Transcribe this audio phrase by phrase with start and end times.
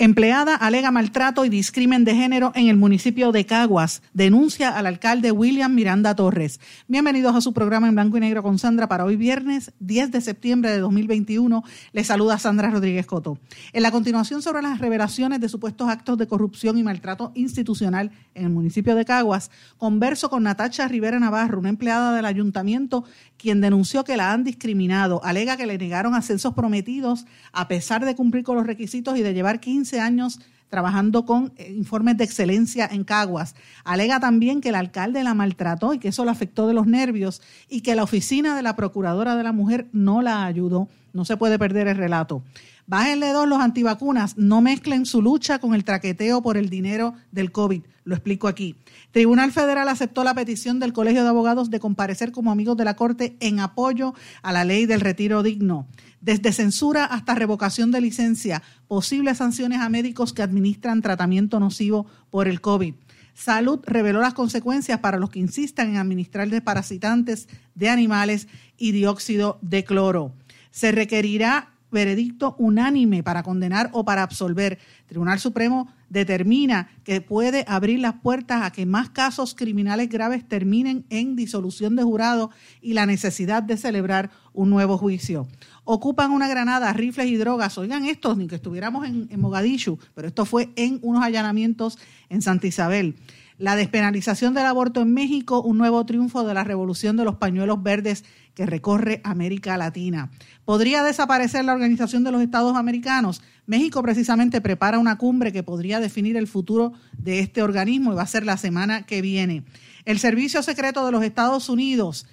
[0.00, 4.00] Empleada alega maltrato y discrimen de género en el municipio de Caguas.
[4.14, 6.60] Denuncia al alcalde William Miranda Torres.
[6.86, 10.20] Bienvenidos a su programa en blanco y negro con Sandra para hoy viernes 10 de
[10.20, 11.64] septiembre de 2021.
[11.90, 13.40] Les saluda Sandra Rodríguez Coto.
[13.72, 18.44] En la continuación sobre las revelaciones de supuestos actos de corrupción y maltrato institucional en
[18.44, 23.02] el municipio de Caguas, converso con Natacha Rivera Navarro, una empleada del ayuntamiento
[23.38, 25.24] quien denunció que la han discriminado.
[25.24, 29.32] Alega que le negaron ascensos prometidos a pesar de cumplir con los requisitos y de
[29.32, 33.54] llevar 15 años trabajando con eh, informes de excelencia en Caguas.
[33.84, 37.40] Alega también que el alcalde la maltrató y que eso la afectó de los nervios
[37.68, 40.88] y que la oficina de la Procuradora de la Mujer no la ayudó.
[41.14, 42.42] No se puede perder el relato.
[42.86, 47.52] Bájenle dos los antivacunas, no mezclen su lucha con el traqueteo por el dinero del
[47.52, 47.82] COVID.
[48.08, 48.74] Lo explico aquí.
[49.10, 52.96] Tribunal Federal aceptó la petición del Colegio de Abogados de comparecer como amigos de la
[52.96, 55.86] Corte en apoyo a la ley del retiro digno.
[56.22, 62.48] Desde censura hasta revocación de licencia, posibles sanciones a médicos que administran tratamiento nocivo por
[62.48, 62.94] el COVID.
[63.34, 68.48] Salud reveló las consecuencias para los que insistan en administrar desparasitantes de animales
[68.78, 70.32] y dióxido de cloro.
[70.70, 74.78] Se requerirá veredicto unánime para condenar o para absolver.
[75.06, 81.04] Tribunal Supremo determina que puede abrir las puertas a que más casos criminales graves terminen
[81.10, 85.46] en disolución de jurado y la necesidad de celebrar un nuevo juicio.
[85.84, 87.78] Ocupan una granada, rifles y drogas.
[87.78, 91.98] Oigan estos, ni que estuviéramos en, en Mogadishu, pero esto fue en unos allanamientos
[92.28, 93.16] en Santa Isabel.
[93.58, 97.82] La despenalización del aborto en México, un nuevo triunfo de la revolución de los pañuelos
[97.82, 98.24] verdes
[98.54, 100.30] que recorre América Latina.
[100.64, 103.42] ¿Podría desaparecer la Organización de los Estados Americanos?
[103.66, 108.22] México precisamente prepara una cumbre que podría definir el futuro de este organismo y va
[108.22, 109.64] a ser la semana que viene.
[110.04, 112.26] El Servicio Secreto de los Estados Unidos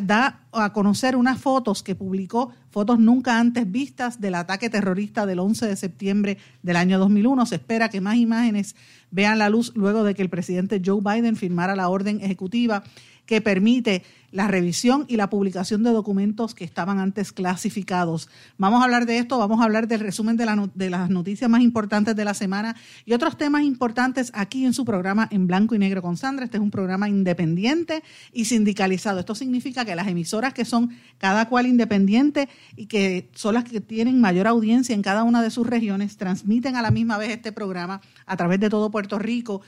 [0.00, 5.38] da a conocer unas fotos que publicó, fotos nunca antes vistas del ataque terrorista del
[5.38, 7.46] 11 de septiembre del año 2001.
[7.46, 8.74] Se espera que más imágenes
[9.12, 12.82] vean la luz luego de que el presidente Joe Biden firmara la orden ejecutiva
[13.26, 18.28] que permite la revisión y la publicación de documentos que estaban antes clasificados.
[18.56, 20.46] Vamos a hablar de esto, vamos a hablar del resumen de,
[20.90, 25.28] las noticias más importantes de la semana y otros temas importantes aquí en su programa
[25.30, 26.46] en blanco y negro con Sandra.
[26.46, 29.20] Este es un programa independiente y sindicalizado.
[29.20, 33.80] Esto significa que las emisoras que son cada cual independiente y que son las que
[33.82, 37.52] tienen mayor audiencia en cada una de sus regiones, transmiten a la misma vez este
[37.52, 39.60] programa a través de todo Puerto Rico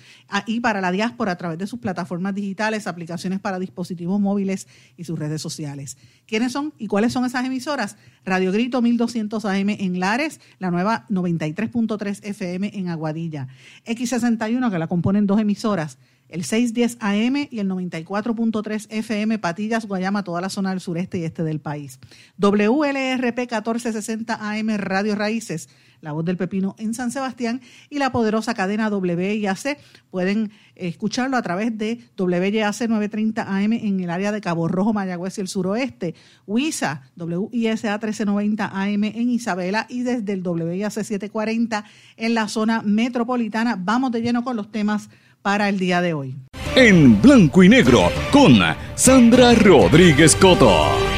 [0.46, 4.53] y para la diáspora a través de sus plataformas digitales, aplicaciones para dispositivos móviles
[4.96, 5.96] y sus redes sociales.
[6.26, 7.96] ¿Quiénes son y cuáles son esas emisoras?
[8.24, 13.48] Radio Grito 1200 AM en Lares, la nueva 93.3 FM en Aguadilla,
[13.86, 15.98] X61 que la componen dos emisoras,
[16.28, 21.24] el 610 AM y el 94.3 FM Patillas, Guayama, toda la zona del sureste y
[21.24, 22.00] este del país.
[22.38, 25.68] WLRP 1460 AM Radio Raíces,
[26.04, 27.60] la Voz del Pepino en San Sebastián
[27.90, 29.78] y la poderosa cadena WIAC.
[30.10, 35.38] Pueden escucharlo a través de WIAC 930 AM en el área de Cabo Rojo, Mayagüez
[35.38, 36.14] y el suroeste.
[36.46, 41.84] WISA, WISA 1390 AM en Isabela y desde el WIAC 740
[42.16, 43.76] en la zona metropolitana.
[43.76, 45.08] Vamos de lleno con los temas
[45.42, 46.36] para el día de hoy.
[46.76, 48.58] En blanco y negro con
[48.94, 51.13] Sandra Rodríguez Coto.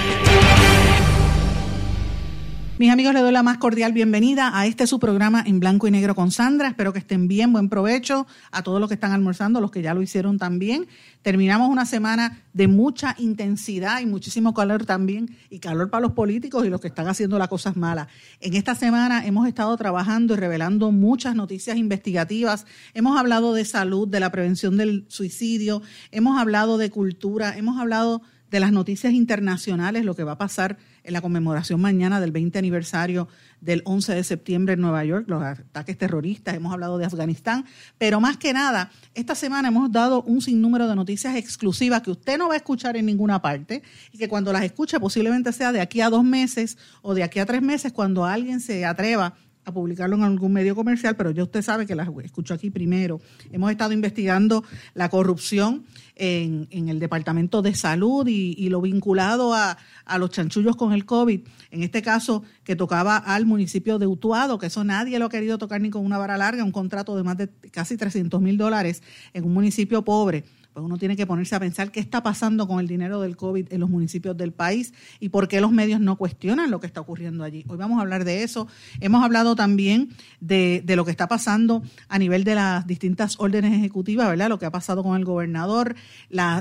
[2.79, 5.91] Mis amigos, les doy la más cordial bienvenida a este su programa en blanco y
[5.91, 6.69] negro con Sandra.
[6.69, 9.95] Espero que estén bien, buen provecho a todos los que están almorzando, los que ya
[9.95, 10.87] lo hicieron también.
[11.23, 16.67] Terminamos una semana de mucha intensidad y muchísimo calor también, y calor para los políticos
[16.67, 18.09] y los que están haciendo las cosas malas.
[18.43, 22.67] En esta semana hemos estado trabajando y revelando muchas noticias investigativas.
[22.93, 25.81] Hemos hablado de salud, de la prevención del suicidio,
[26.11, 28.21] hemos hablado de cultura, hemos hablado
[28.51, 32.59] de las noticias internacionales, lo que va a pasar en la conmemoración mañana del 20
[32.59, 33.29] aniversario
[33.61, 37.65] del 11 de septiembre en Nueva York, los ataques terroristas, hemos hablado de Afganistán,
[37.97, 42.39] pero más que nada, esta semana hemos dado un sinnúmero de noticias exclusivas que usted
[42.39, 43.83] no va a escuchar en ninguna parte
[44.13, 47.39] y que cuando las escuche posiblemente sea de aquí a dos meses o de aquí
[47.39, 49.35] a tres meses cuando alguien se atreva
[49.67, 53.21] a publicarlo en algún medio comercial, pero ya usted sabe que las escucho aquí primero.
[53.51, 54.63] Hemos estado investigando
[54.95, 55.85] la corrupción
[56.15, 61.41] en, el Departamento de Salud y, lo vinculado a, a, los chanchullos con el COVID.
[61.73, 65.59] En este caso, que tocaba al municipio de Utuado, que eso nadie lo ha querido
[65.59, 69.03] tocar ni con una vara larga, un contrato de más de casi 300 mil dólares
[69.35, 70.45] en un municipio pobre
[70.77, 73.73] pues uno tiene que ponerse a pensar qué está pasando con el dinero del COVID
[73.73, 77.01] en los municipios del país y por qué los medios no cuestionan lo que está
[77.01, 77.65] ocurriendo allí.
[77.67, 78.69] Hoy vamos a hablar de eso.
[79.01, 84.29] Hemos hablado también de, lo que está pasando a nivel de las distintas órdenes ejecutivas,
[84.29, 84.51] ¿verdad?
[84.51, 85.97] Lo que ha pasado con el gobernador,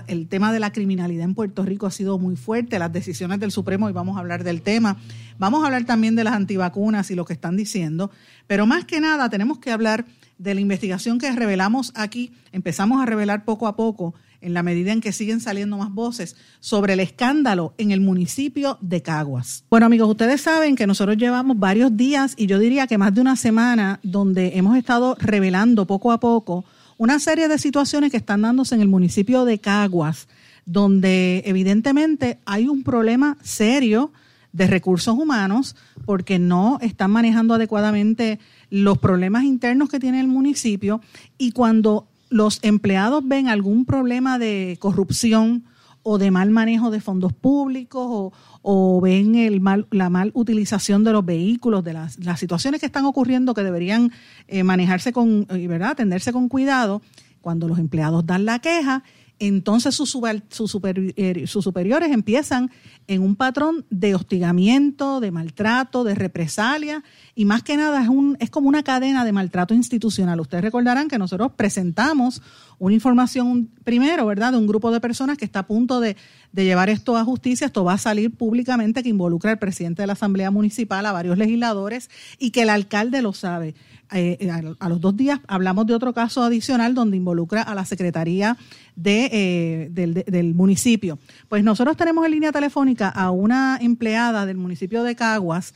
[0.08, 3.52] el tema de la criminalidad en Puerto Rico ha sido muy fuerte, las decisiones del
[3.52, 4.96] Supremo, y vamos a hablar del tema.
[5.40, 8.12] Vamos a hablar también de las antivacunas y lo que están diciendo,
[8.48, 10.06] pero más que nada tenemos que hablar
[10.38, 14.92] de la investigación que revelamos aquí, empezamos a revelar poco a poco, en la medida
[14.92, 19.64] en que siguen saliendo más voces, sobre el escándalo en el municipio de Caguas.
[19.70, 23.22] Bueno amigos, ustedes saben que nosotros llevamos varios días y yo diría que más de
[23.22, 26.64] una semana donde hemos estado revelando poco a poco
[26.98, 30.28] una serie de situaciones que están dándose en el municipio de Caguas,
[30.66, 34.12] donde evidentemente hay un problema serio
[34.56, 35.76] de recursos humanos
[36.06, 41.02] porque no están manejando adecuadamente los problemas internos que tiene el municipio
[41.38, 45.66] y cuando los empleados ven algún problema de corrupción
[46.04, 48.32] o de mal manejo de fondos públicos
[48.62, 53.06] o, ven el mal, la mal utilización de los vehículos, de las, situaciones que están
[53.06, 54.12] ocurriendo que deberían
[54.48, 55.92] eh, manejarse con, eh, ¿verdad?
[55.92, 57.02] atenderse con cuidado,
[57.42, 59.04] cuando los empleados dan la queja,
[59.40, 60.10] entonces sus,
[60.50, 62.72] sus, eh, superiores empiezan
[63.08, 67.04] en un patrón de hostigamiento, de maltrato, de represalia
[67.36, 70.40] y más que nada es, un, es como una cadena de maltrato institucional.
[70.40, 72.42] Ustedes recordarán que nosotros presentamos
[72.80, 76.16] una información primero, ¿verdad?, de un grupo de personas que está a punto de,
[76.54, 77.68] llevar esto a justicia.
[77.68, 81.38] Esto va a salir públicamente que involucra al presidente de la Asamblea Municipal, a varios
[81.38, 83.76] legisladores y que el alcalde lo sabe.
[84.14, 87.86] Eh, eh, a, los dos días hablamos de otro caso adicional donde involucra a la
[87.86, 88.56] Secretaría
[88.96, 91.18] de, eh, del, del, municipio.
[91.50, 95.74] Pues nosotros tenemos en línea telefónica a una empleada del municipio de Caguas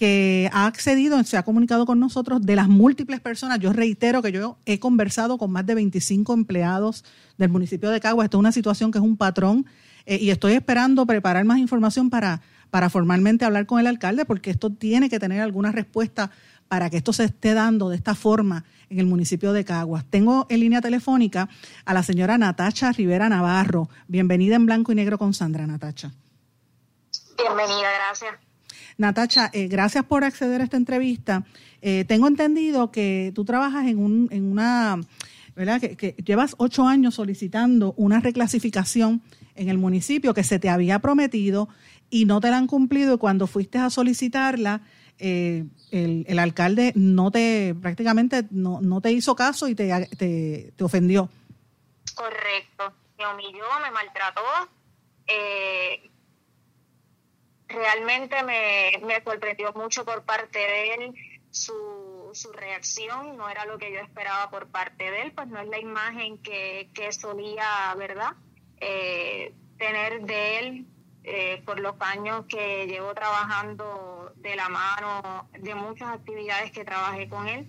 [0.00, 3.58] que ha accedido, se ha comunicado con nosotros de las múltiples personas.
[3.58, 7.04] Yo reitero que yo he conversado con más de 25 empleados
[7.36, 8.24] del municipio de Caguas.
[8.24, 9.66] Esto es una situación que es un patrón
[10.06, 14.70] y estoy esperando preparar más información para, para formalmente hablar con el alcalde porque esto
[14.70, 16.30] tiene que tener alguna respuesta
[16.68, 20.06] para que esto se esté dando de esta forma en el municipio de Caguas.
[20.08, 21.50] Tengo en línea telefónica
[21.84, 23.90] a la señora Natacha Rivera Navarro.
[24.08, 26.10] Bienvenida en blanco y negro con Sandra, Natacha.
[27.36, 28.49] Bienvenida, gracias.
[29.00, 31.44] Natacha, eh, gracias por acceder a esta entrevista.
[31.80, 35.00] Eh, tengo entendido que tú trabajas en, un, en una,
[35.56, 35.80] ¿verdad?
[35.80, 39.22] Que, llevas ocho años solicitando una reclasificación
[39.54, 41.70] en el municipio que se te había prometido
[42.10, 44.82] y no te la han cumplido y cuando fuiste a solicitarla,
[45.18, 50.08] eh, el, alcalde no te, prácticamente no, no te hizo caso y te,
[50.76, 51.30] te, ofendió.
[52.14, 54.42] Correcto, me humilló, me maltrató.
[58.00, 61.14] Realmente me, me sorprendió mucho por parte de él
[61.50, 65.60] su, su reacción, no era lo que yo esperaba por parte de él, pues no
[65.60, 68.32] es la imagen que, que solía, ¿verdad?
[68.78, 70.86] Eh, tener de él
[71.24, 77.28] eh, por los años que llevo trabajando de la mano de muchas actividades que trabajé
[77.28, 77.68] con él.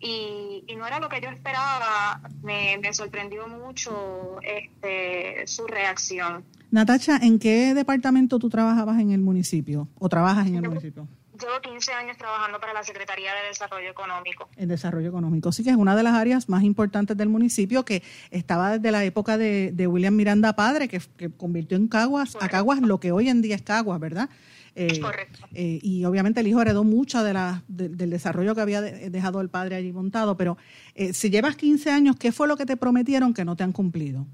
[0.00, 6.44] Y, no era lo que yo esperaba, me, sorprendió mucho este, su reacción.
[6.70, 11.06] Natacha, ¿en qué departamento tú trabajabas en el municipio o trabajas en el municipio?
[11.40, 14.48] Llevo 15 años trabajando para la Secretaría de Desarrollo Económico.
[14.56, 18.02] El desarrollo económico, sí que es una de las áreas más importantes del municipio que
[18.30, 21.00] estaba desde la época de, William Miranda Padre, que,
[21.36, 24.28] convirtió en Caguas, a Caguas lo que hoy en día es Caguas, ¿verdad?
[24.74, 25.40] Eh, Correcto.
[25.52, 29.48] Eh, y obviamente el hijo heredó mucho de la, del desarrollo que había dejado el
[29.48, 30.56] padre allí montado, pero
[30.94, 33.72] eh, si llevas 15 años, ¿qué fue lo que te prometieron que no te han
[33.72, 34.26] cumplido?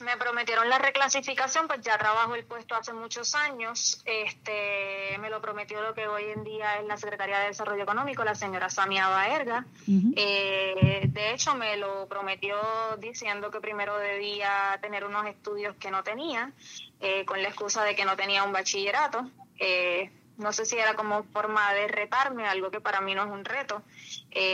[0.00, 4.00] Me prometieron la reclasificación, pues ya trabajo el puesto hace muchos años.
[4.06, 8.24] Este, me lo prometió lo que hoy en día es la Secretaría de Desarrollo Económico,
[8.24, 9.66] la señora Samia Baerga.
[10.16, 12.56] Eh, de hecho, me lo prometió
[12.98, 16.52] diciendo que primero debía tener unos estudios que no tenía,
[17.00, 19.30] eh, con la excusa de que no tenía un bachillerato.
[19.58, 23.30] Eh, no sé si era como forma de retarme, algo que para mí no es
[23.30, 23.82] un reto.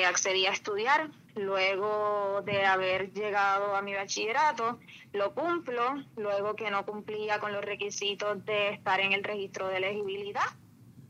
[0.06, 4.78] accedí a estudiar, luego de haber llegado a mi bachillerato,
[5.12, 9.78] lo cumplo, luego que no cumplía con los requisitos de estar en el registro de
[9.78, 10.46] elegibilidad.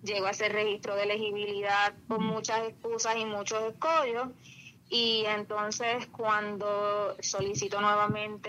[0.03, 4.29] Llego a ese registro de elegibilidad con muchas excusas y muchos escollos.
[4.89, 8.49] Y entonces cuando solicito nuevamente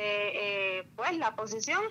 [0.80, 1.82] eh, pues la posición,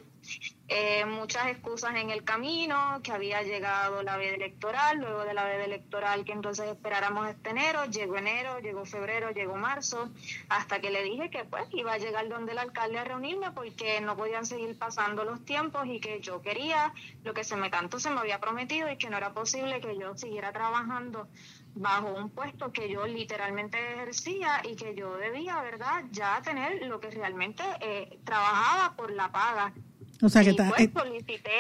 [0.69, 5.45] eh, muchas excusas en el camino, que había llegado la veda electoral, luego de la
[5.45, 10.11] veda electoral que entonces esperáramos este enero, llegó enero, llegó febrero, llegó marzo,
[10.49, 14.01] hasta que le dije que pues iba a llegar donde el alcalde a reunirme porque
[14.01, 16.93] no podían seguir pasando los tiempos y que yo quería
[17.23, 19.97] lo que se me tanto se me había prometido y que no era posible que
[19.99, 21.29] yo siguiera trabajando
[21.77, 26.99] bajo un puesto que yo literalmente ejercía y que yo debía, ¿verdad?, ya tener lo
[27.01, 29.73] que realmente eh, trabajaba por la paga
[30.23, 31.51] o sea, que pues, eh, solicité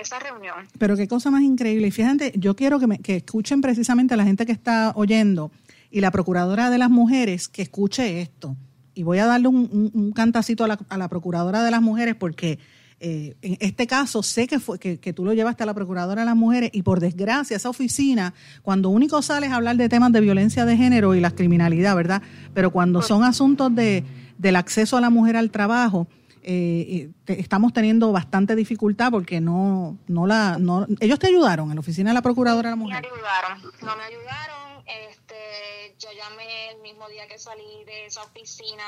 [0.00, 0.68] esa reunión.
[0.78, 1.88] Pero qué cosa más increíble.
[1.88, 5.50] Y fíjate, yo quiero que, me, que escuchen precisamente a la gente que está oyendo
[5.90, 8.56] y la procuradora de las mujeres que escuche esto.
[8.94, 12.58] Y voy a darle un, cantacito a la, a la, procuradora de las mujeres porque
[12.98, 16.22] eh, en este caso sé que, fue, que, que, tú lo llevaste a la procuradora
[16.22, 18.32] de las mujeres y por desgracia esa oficina,
[18.62, 22.22] cuando único sales a hablar de temas de violencia de género y la criminalidad, ¿verdad?
[22.54, 24.02] Pero cuando son asuntos de,
[24.38, 26.06] del acceso a la mujer al trabajo,
[26.46, 31.80] eh, estamos teniendo bastante dificultad porque no, no la, no, ellos te ayudaron en la
[31.80, 33.02] oficina de la procuradora de la mujer.
[33.02, 34.84] Me ayudaron, no me ayudaron.
[34.86, 38.84] Este, yo llamé el mismo día que salí de esa oficina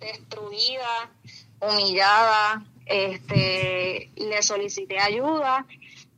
[0.00, 1.12] destruida,
[1.60, 5.64] humillada, este, le solicité ayuda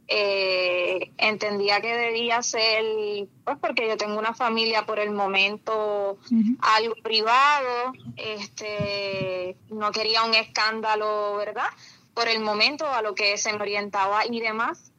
[0.09, 2.85] eh, entendía que debía ser,
[3.45, 6.19] pues porque yo tengo una familia por el momento
[6.61, 11.69] algo privado, este, no quería un escándalo, ¿verdad?
[12.15, 14.93] Por el momento a lo que se me orientaba y demás.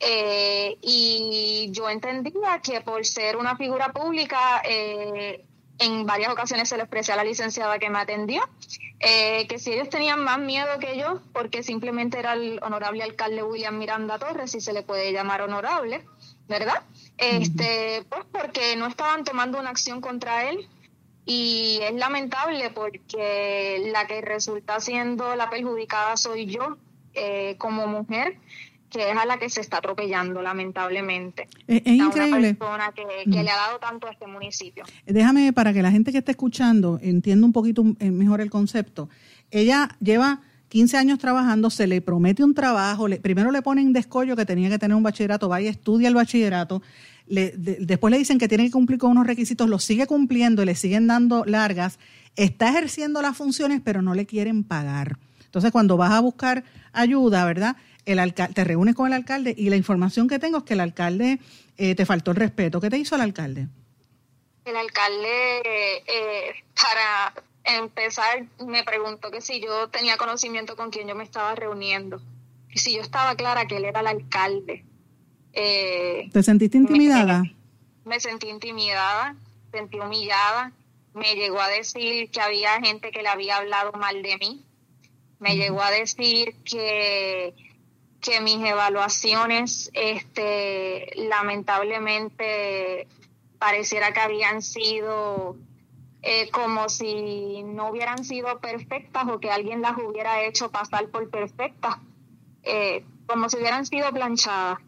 [0.00, 5.44] Eh, y yo entendía que por ser una figura pública, eh,
[5.78, 8.42] en varias ocasiones se lo expresé a la licenciada que me atendió,
[9.00, 13.42] eh, que si ellos tenían más miedo que yo, porque simplemente era el honorable alcalde
[13.42, 16.04] William Miranda Torres, si se le puede llamar honorable,
[16.48, 16.82] ¿verdad?
[17.16, 20.68] Este, pues porque no estaban tomando una acción contra él
[21.24, 26.78] y es lamentable porque la que resulta siendo la perjudicada soy yo
[27.14, 28.38] eh, como mujer
[28.90, 31.48] que es a la que se está atropellando, lamentablemente.
[31.66, 32.56] Es, increíble.
[32.60, 34.84] Una persona que, le ha dado tanto a este municipio.
[35.06, 39.08] Déjame, para que la gente que esté escuchando entienda un poquito mejor el concepto.
[39.50, 44.36] Ella lleva 15 años trabajando, se le promete un trabajo, le, primero le ponen descollo
[44.36, 46.82] que tenía que tener un bachillerato, vaya, estudia el bachillerato,
[47.26, 50.66] le, después le dicen que tiene que cumplir con unos requisitos, los sigue cumpliendo y
[50.66, 51.98] le siguen dando largas,
[52.36, 55.18] está ejerciendo las funciones, pero no le quieren pagar.
[55.44, 57.76] Entonces, cuando vas a buscar ayuda, ¿verdad?
[58.08, 60.80] El alcalde, te reúnes con el alcalde y la información que tengo es que el
[60.80, 61.38] alcalde
[61.76, 62.80] eh, te faltó el respeto.
[62.80, 63.68] ¿Qué te hizo el alcalde?
[64.64, 67.34] El alcalde, eh, para
[67.64, 72.22] empezar, me preguntó que si yo tenía conocimiento con quién yo me estaba reuniendo.
[72.70, 74.84] Y si yo estaba clara que él era el alcalde.
[75.52, 77.42] Eh, ¿Te sentiste intimidada?
[78.04, 79.36] me sentí intimidada,
[79.70, 80.72] sentí humillada.
[81.12, 84.64] Me llegó a decir que había gente que le había hablado mal de mí.
[85.40, 87.54] Me llegó a decir que
[88.20, 93.06] que mis evaluaciones, este, lamentablemente,
[93.58, 95.56] pareciera que habían sido
[96.22, 101.30] eh, como si no hubieran sido perfectas o que alguien las hubiera hecho pasar por
[101.30, 101.96] perfectas,
[102.64, 104.78] eh, como si hubieran sido planchadas.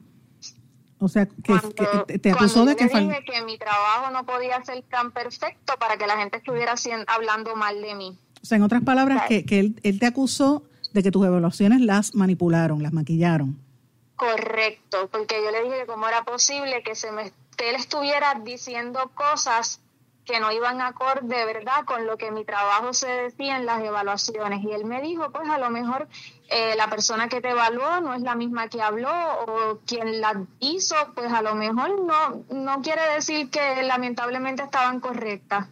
[0.99, 5.13] O sea, que, te acusó de que dije que mi trabajo no podía ser tan
[5.13, 6.75] perfecto para que la gente estuviera
[7.07, 8.19] hablando mal de mí.
[8.43, 11.81] O sea, en otras palabras, que, que él, él te acusó de que tus evaluaciones
[11.81, 13.59] las manipularon, las maquillaron.
[14.17, 17.33] Correcto, porque yo le dije que cómo era posible que se me
[17.69, 19.81] él estuviera diciendo cosas
[20.25, 24.63] que no iban acorde, ¿verdad?, con lo que mi trabajo se decía en las evaluaciones.
[24.63, 26.09] Y él me dijo, pues a lo mejor
[26.49, 29.11] eh, la persona que te evaluó no es la misma que habló
[29.47, 35.01] o quien la hizo, pues a lo mejor no, no quiere decir que lamentablemente estaban
[35.01, 35.69] correctas.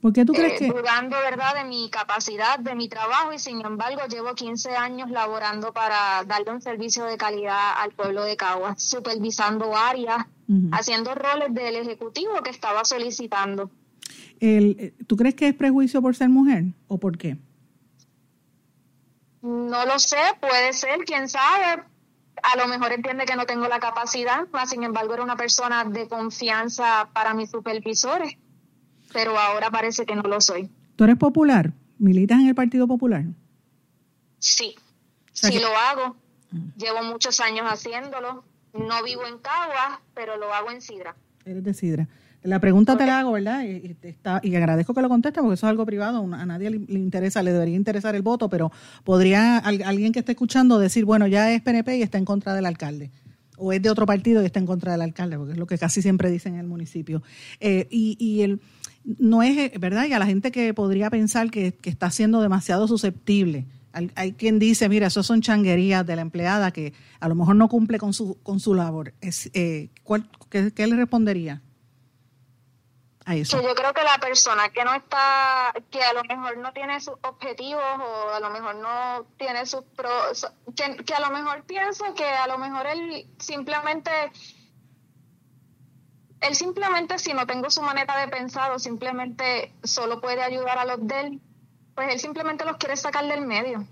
[0.00, 0.68] ¿Por qué tú crees eh, que...?
[0.68, 5.72] Dudando, ¿verdad?, de mi capacidad, de mi trabajo y sin embargo llevo 15 años laborando
[5.72, 10.26] para darle un servicio de calidad al pueblo de Caguas, supervisando áreas,
[10.72, 13.70] haciendo roles del ejecutivo que estaba solicitando.
[14.40, 17.36] El, eh, ¿Tú crees que es prejuicio por ser mujer o por qué?
[19.42, 21.82] No lo sé, puede ser, quién sabe.
[22.42, 26.08] A lo mejor entiende que no tengo la capacidad, sin embargo era una persona de
[26.08, 28.38] confianza para mis supervisores
[29.12, 30.68] pero ahora parece que no lo soy.
[30.96, 31.72] ¿Tú eres popular?
[31.98, 33.24] ¿Militas en el Partido Popular?
[34.38, 34.74] Sí,
[35.32, 36.16] sí lo hago.
[36.52, 36.56] Ah.
[36.76, 38.44] Llevo muchos años haciéndolo.
[38.72, 41.16] No vivo en Caguas, pero lo hago en Sidra.
[41.44, 42.08] Eres de Sidra.
[42.42, 43.64] La pregunta te la hago, ¿verdad?
[43.64, 46.76] Y, está, y agradezco que lo conteste porque eso es algo privado, a nadie le,
[46.76, 48.70] interesa, le debería interesar el voto, pero
[49.02, 52.66] podría alguien que esté escuchando decir, bueno, ya es PNP y está en contra del
[52.66, 53.10] alcalde
[53.56, 55.78] o es de otro partido y está en contra del alcalde, porque es lo que
[55.78, 57.22] casi siempre dicen en el municipio.
[57.58, 58.60] Eh, y, y el,
[59.04, 60.06] no es, ¿verdad?
[60.06, 63.66] Y a la gente que podría pensar que, está siendo demasiado susceptible
[64.14, 67.68] Hay, quien dice, mira, eso son changuerías de la empleada que a lo mejor no
[67.68, 69.14] cumple con su, con su labor.
[69.20, 69.88] Es, eh,
[70.50, 71.62] qué, le respondería?
[73.24, 73.60] A eso.
[73.60, 77.14] yo creo que la persona que no está, que a lo mejor no tiene sus
[77.22, 82.14] objetivos o a lo mejor no tiene sus pros, que, que a lo mejor piensa
[82.14, 84.10] que a lo mejor él simplemente
[86.40, 90.84] él simplemente, si no tengo su manera de pensar o simplemente solo puede ayudar a
[90.84, 91.40] los de él,
[91.94, 93.86] pues él simplemente los quiere sacar del medio.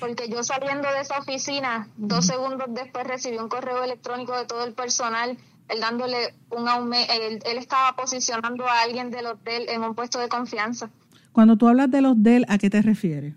[0.00, 4.64] Porque yo saliendo de esa oficina, dos segundos después recibí un correo electrónico de todo
[4.64, 9.68] el personal, él dándole un aumento, él, estaba posicionando a alguien de los de él
[9.68, 10.90] en un puesto de confianza.
[11.32, 13.34] Cuando tú hablas de los de él, ¿a qué te refieres?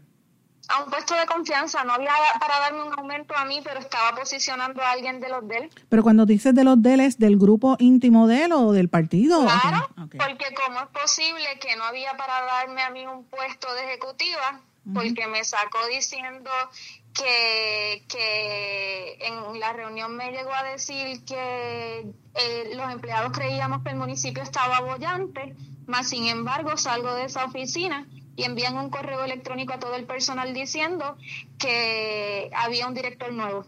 [0.72, 1.84] A un puesto de confianza.
[1.84, 5.48] No había para darme un aumento a mí, pero estaba posicionando a alguien de los
[5.48, 5.70] de él.
[5.90, 8.90] Pero cuando dices de los de él, ¿es del grupo íntimo de él o del
[8.90, 9.42] partido?
[9.42, 13.84] Claro, porque ¿cómo es posible que no había para darme a mí un puesto de
[13.86, 14.62] ejecutiva?
[14.94, 16.50] Porque me sacó diciendo
[17.14, 23.92] que, que en la reunión me llegó a decir que eh, los empleados creíamos que
[23.92, 29.24] el municipio estaba bollante, más sin embargo salgo de esa oficina y envían un correo
[29.24, 31.18] electrónico a todo el personal diciendo
[31.58, 33.66] que había un director nuevo.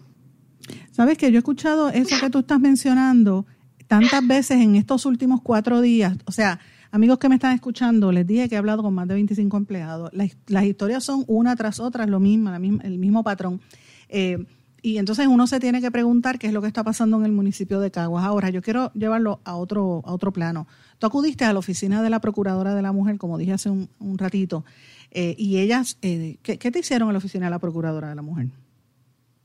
[0.91, 3.45] Sabes que yo he escuchado eso que tú estás mencionando
[3.87, 6.17] tantas veces en estos últimos cuatro días.
[6.25, 6.59] O sea,
[6.91, 10.11] amigos que me están escuchando, les dije que he hablado con más de 25 empleados.
[10.13, 13.61] Las, historias son una tras otra, lo mismo, la misma, el mismo patrón.
[14.09, 14.45] Eh,
[14.85, 17.31] y entonces uno se tiene que preguntar qué es lo que está pasando en el
[17.31, 18.25] municipio de Caguas.
[18.25, 20.67] Ahora, yo quiero llevarlo a otro, a otro plano.
[20.99, 23.87] Tú acudiste a la oficina de la Procuradora de la Mujer, como dije hace un,
[24.17, 24.65] ratito,
[25.11, 28.21] eh, y ellas, eh, ¿qué, te hicieron en la oficina de la Procuradora de la
[28.21, 28.47] Mujer?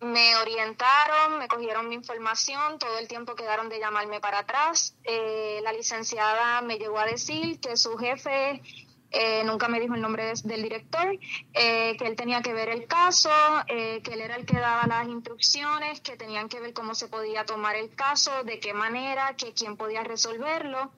[0.00, 4.96] Me orientaron, me cogieron mi información, todo el tiempo quedaron de llamarme para atrás.
[5.04, 8.60] Eh, la licenciada me llegó a decir que su jefe
[9.10, 11.18] eh, nunca me dijo el nombre del director,
[11.54, 13.30] eh, que él tenía que ver el caso,
[13.66, 17.08] eh, que él era el que daba las instrucciones, que tenían que ver cómo se
[17.08, 20.92] podía tomar el caso, de qué manera, que quién podía resolverlo.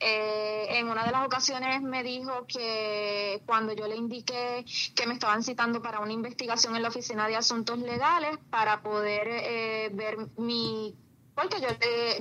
[0.00, 5.42] en una de las ocasiones me dijo que cuando yo le indiqué que me estaban
[5.42, 10.94] citando para una investigación en la Oficina de Asuntos Legales para poder ver mi
[11.36, 11.68] porque yo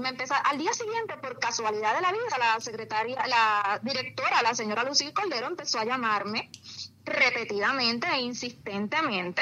[0.01, 4.53] me empecé, al día siguiente, por casualidad de la vida, la secretaria, la directora, la
[4.53, 6.51] señora Lucía Cordero, empezó a llamarme
[7.05, 9.41] repetidamente e insistentemente,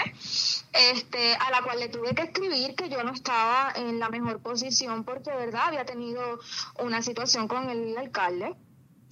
[0.74, 4.41] este, a la cual le tuve que escribir que yo no estaba en la mejor
[4.41, 6.39] posición porque, ¿verdad?, había tenido
[6.80, 8.54] una situación con el alcalde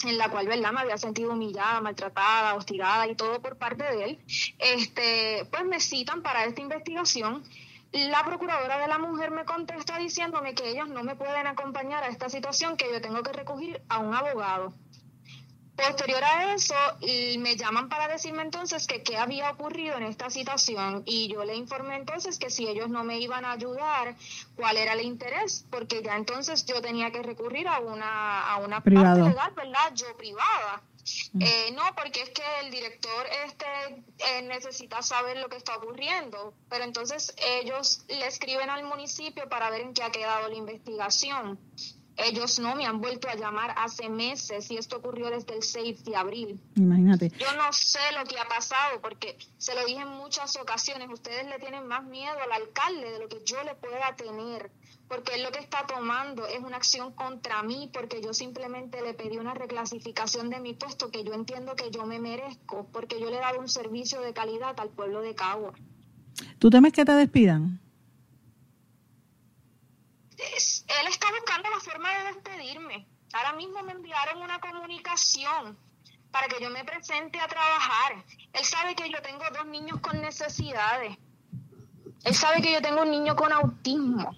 [0.04, 4.04] en la cual, ¿verdad?, me había sentido humillada, maltratada, hostigada y todo por parte de
[4.04, 4.20] él.
[4.60, 7.44] Este, pues me citan para esta investigación
[7.92, 12.08] la procuradora de la mujer me contesta diciéndome que ellos no me pueden acompañar a
[12.08, 14.74] esta situación, que yo tengo que recurrir a un abogado.
[15.76, 16.76] Posterior a eso,
[17.40, 21.56] me llaman para decirme entonces que qué había ocurrido en esta situación y yo le
[21.56, 24.16] informé entonces que si ellos no me iban a ayudar,
[24.56, 28.82] cuál era el interés, porque ya entonces yo tenía que recurrir a una, a una
[28.82, 29.94] parte legal, ¿verdad?
[29.96, 30.84] Yo privada.
[31.40, 33.66] Eh, no, porque es que el director este
[34.20, 39.70] eh, necesita saber lo que está ocurriendo, pero entonces ellos le escriben al municipio para
[39.70, 41.60] ver en qué ha quedado la investigación.
[42.18, 46.04] Ellos no me han vuelto a llamar hace meses y esto ocurrió desde el 6
[46.04, 46.60] de abril.
[46.76, 47.30] Imagínate.
[47.30, 51.48] Yo no sé lo que ha pasado porque se lo dije en muchas ocasiones, ustedes
[51.48, 54.72] le tienen más miedo al alcalde de lo que yo le pueda tener
[55.12, 59.14] porque él lo que está tomando es una acción contra mí, porque yo simplemente le
[59.14, 63.30] pedí una reclasificación de mi puesto que yo entiendo que yo me merezco, porque yo
[63.30, 65.74] le he dado un servicio de calidad al pueblo de Cagua.
[66.60, 67.82] ¿Tú temes que te despidan?
[70.38, 73.06] él está buscando la forma de despedirme.
[73.34, 75.78] Ahora mismo me enviaron una comunicación
[76.32, 78.24] para que yo me presente a trabajar.
[78.54, 81.18] Él sabe que yo tengo dos niños con necesidades.
[82.24, 84.38] Él sabe que yo tengo un niño con autismo.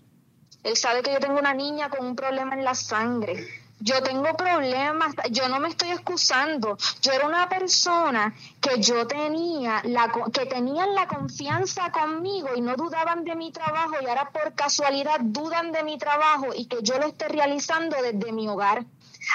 [0.63, 3.63] Él sabe que yo tengo una niña con un problema en la sangre.
[3.79, 6.77] Yo tengo problemas, yo no me estoy excusando.
[7.01, 12.77] Yo era una persona que yo tenía, la, que tenían la confianza conmigo y no
[12.77, 16.97] dudaban de mi trabajo y ahora por casualidad dudan de mi trabajo y que yo
[16.97, 18.85] lo esté realizando desde mi hogar.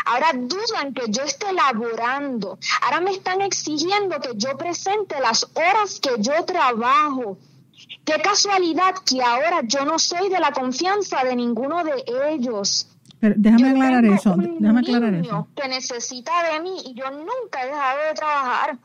[0.06, 2.58] Ahora dudan que yo esté laborando.
[2.82, 7.36] Ahora me están exigiendo que yo presente las horas que yo trabajo.
[8.04, 12.88] Qué casualidad que ahora yo no soy de la confianza de ninguno de ellos.
[13.20, 15.48] Pero déjame aclarar eso, déjame aclarar eso.
[15.54, 18.78] Que necesita de mí y yo nunca he dejado de trabajar.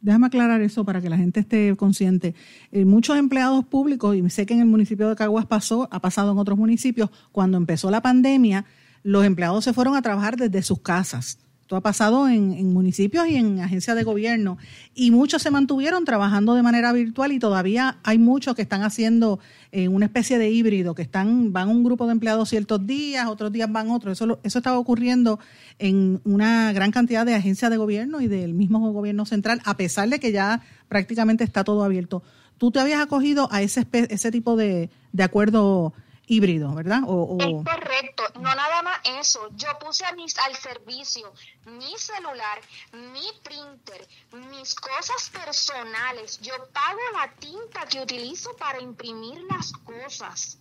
[0.00, 2.34] Déjame aclarar eso para que la gente esté consciente.
[2.72, 6.32] Eh, muchos empleados públicos, y sé que en el municipio de Caguas pasó, ha pasado
[6.32, 8.64] en otros municipios, cuando empezó la pandemia,
[9.02, 11.38] los empleados se fueron a trabajar desde sus casas
[11.70, 14.58] esto ha pasado en, municipios y en agencias de gobierno
[14.92, 19.38] y muchos se mantuvieron trabajando de manera virtual y todavía hay muchos que están haciendo
[19.70, 23.52] eh, una especie de híbrido, que están van un grupo de empleados ciertos días, otros
[23.52, 24.20] días van otros.
[24.20, 25.38] Eso, eso estaba ocurriendo
[25.78, 30.08] en una gran cantidad de agencias de gobierno y del mismo gobierno central, a pesar
[30.08, 32.24] de que ya prácticamente está todo abierto.
[32.58, 35.92] ¿Tú te habías acogido a ese, ese tipo de, de acuerdo
[36.30, 37.00] híbrido, ¿verdad?
[37.40, 39.48] Es correcto, no nada más eso.
[39.56, 41.32] Yo puse a mis, al servicio
[41.66, 42.60] mi celular,
[42.92, 44.06] mi printer,
[44.50, 46.38] mis cosas personales.
[46.40, 50.58] Yo pago la tinta que utilizo para imprimir las cosas.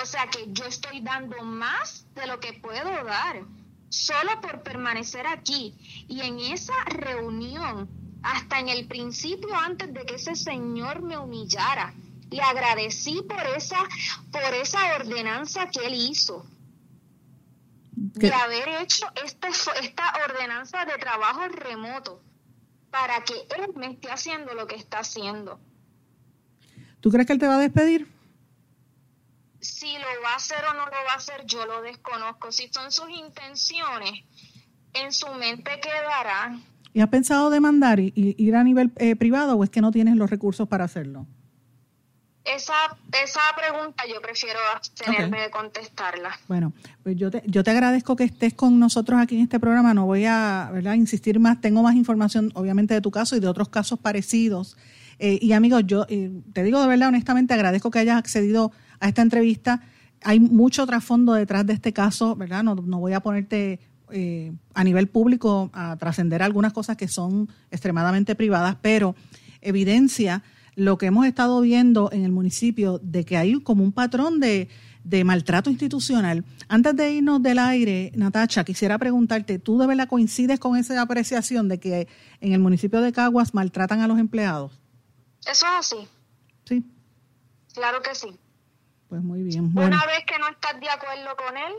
[0.00, 3.42] O sea que yo estoy dando más de lo que puedo dar,
[3.88, 5.74] solo por permanecer aquí.
[6.06, 7.88] Y en esa reunión,
[8.22, 11.92] hasta en el principio, antes de que ese señor me humillara,
[12.30, 13.78] le agradecí por esa,
[14.30, 16.46] por esa ordenanza que él hizo.
[17.92, 22.22] De haber hecho este, esta ordenanza de trabajo remoto
[22.90, 25.60] para que él me esté haciendo lo que está haciendo.
[27.00, 28.08] ¿Tú crees que él te va a despedir?
[29.60, 32.52] Si lo va a hacer o no lo va a hacer, yo lo desconozco.
[32.52, 34.24] Si son sus intenciones,
[34.94, 36.58] en su mente quedará.
[36.92, 40.16] ¿Y has pensado demandar y, ir a nivel eh, privado o es que no tienes
[40.16, 41.26] los recursos para hacerlo?
[42.54, 42.74] Esa,
[43.22, 44.58] esa pregunta yo prefiero
[45.04, 46.38] tenerme de contestarla.
[46.48, 49.94] Bueno, pues yo te, yo te agradezco que estés con nosotros aquí en este programa.
[49.94, 50.94] No voy a ¿verdad?
[50.94, 51.60] insistir más.
[51.60, 54.76] Tengo más información, obviamente, de tu caso y de otros casos parecidos.
[55.18, 59.08] Eh, y amigos, yo eh, te digo de verdad, honestamente, agradezco que hayas accedido a
[59.08, 59.82] esta entrevista.
[60.22, 62.62] Hay mucho trasfondo detrás de este caso, ¿verdad?
[62.62, 63.80] No, no voy a ponerte
[64.10, 69.14] eh, a nivel público a trascender algunas cosas que son extremadamente privadas, pero
[69.60, 70.42] evidencia
[70.78, 74.68] lo que hemos estado viendo en el municipio de que hay como un patrón de,
[75.24, 76.44] maltrato institucional.
[76.68, 81.68] Antes de irnos del aire, Natacha, quisiera preguntarte, ¿tú de verdad coincides con esa apreciación
[81.68, 82.08] de que
[82.40, 84.72] en el municipio de Caguas maltratan a los empleados?
[85.40, 86.08] Eso es así.
[86.64, 86.84] Sí.
[87.74, 88.28] Claro que sí.
[89.08, 89.72] Pues muy bien.
[89.74, 91.72] Una vez que no estás de acuerdo con él,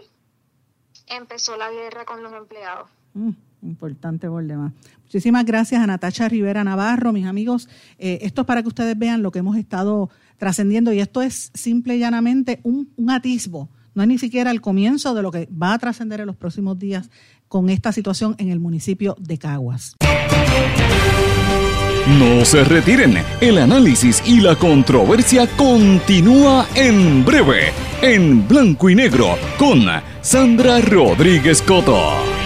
[1.08, 2.90] empezó la guerra con los empleados.
[3.14, 3.32] Mm.
[3.62, 4.74] Importante por demás.
[5.04, 7.68] Muchísimas gracias a Natacha Rivera Navarro, mis amigos.
[7.98, 11.52] Eh, esto es para que ustedes vean lo que hemos estado trascendiendo y esto es
[11.54, 13.70] simple y llanamente un, un atisbo.
[13.94, 16.80] No es ni siquiera el comienzo de lo que va a trascender en los próximos
[16.80, 17.10] días
[17.48, 19.98] con esta situación en el municipio de Caguas.
[22.18, 29.38] No se retiren, el análisis y la controversia continúa en breve, en blanco y negro,
[29.60, 29.86] con
[30.22, 32.39] Sandra Rodríguez Coto.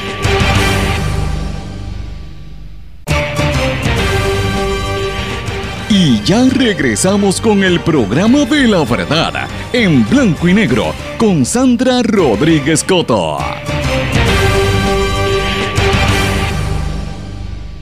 [5.96, 10.86] Y ya regresamos con el programa de la verdad, en blanco y negro,
[11.20, 13.38] con Sandra Rodríguez Coto.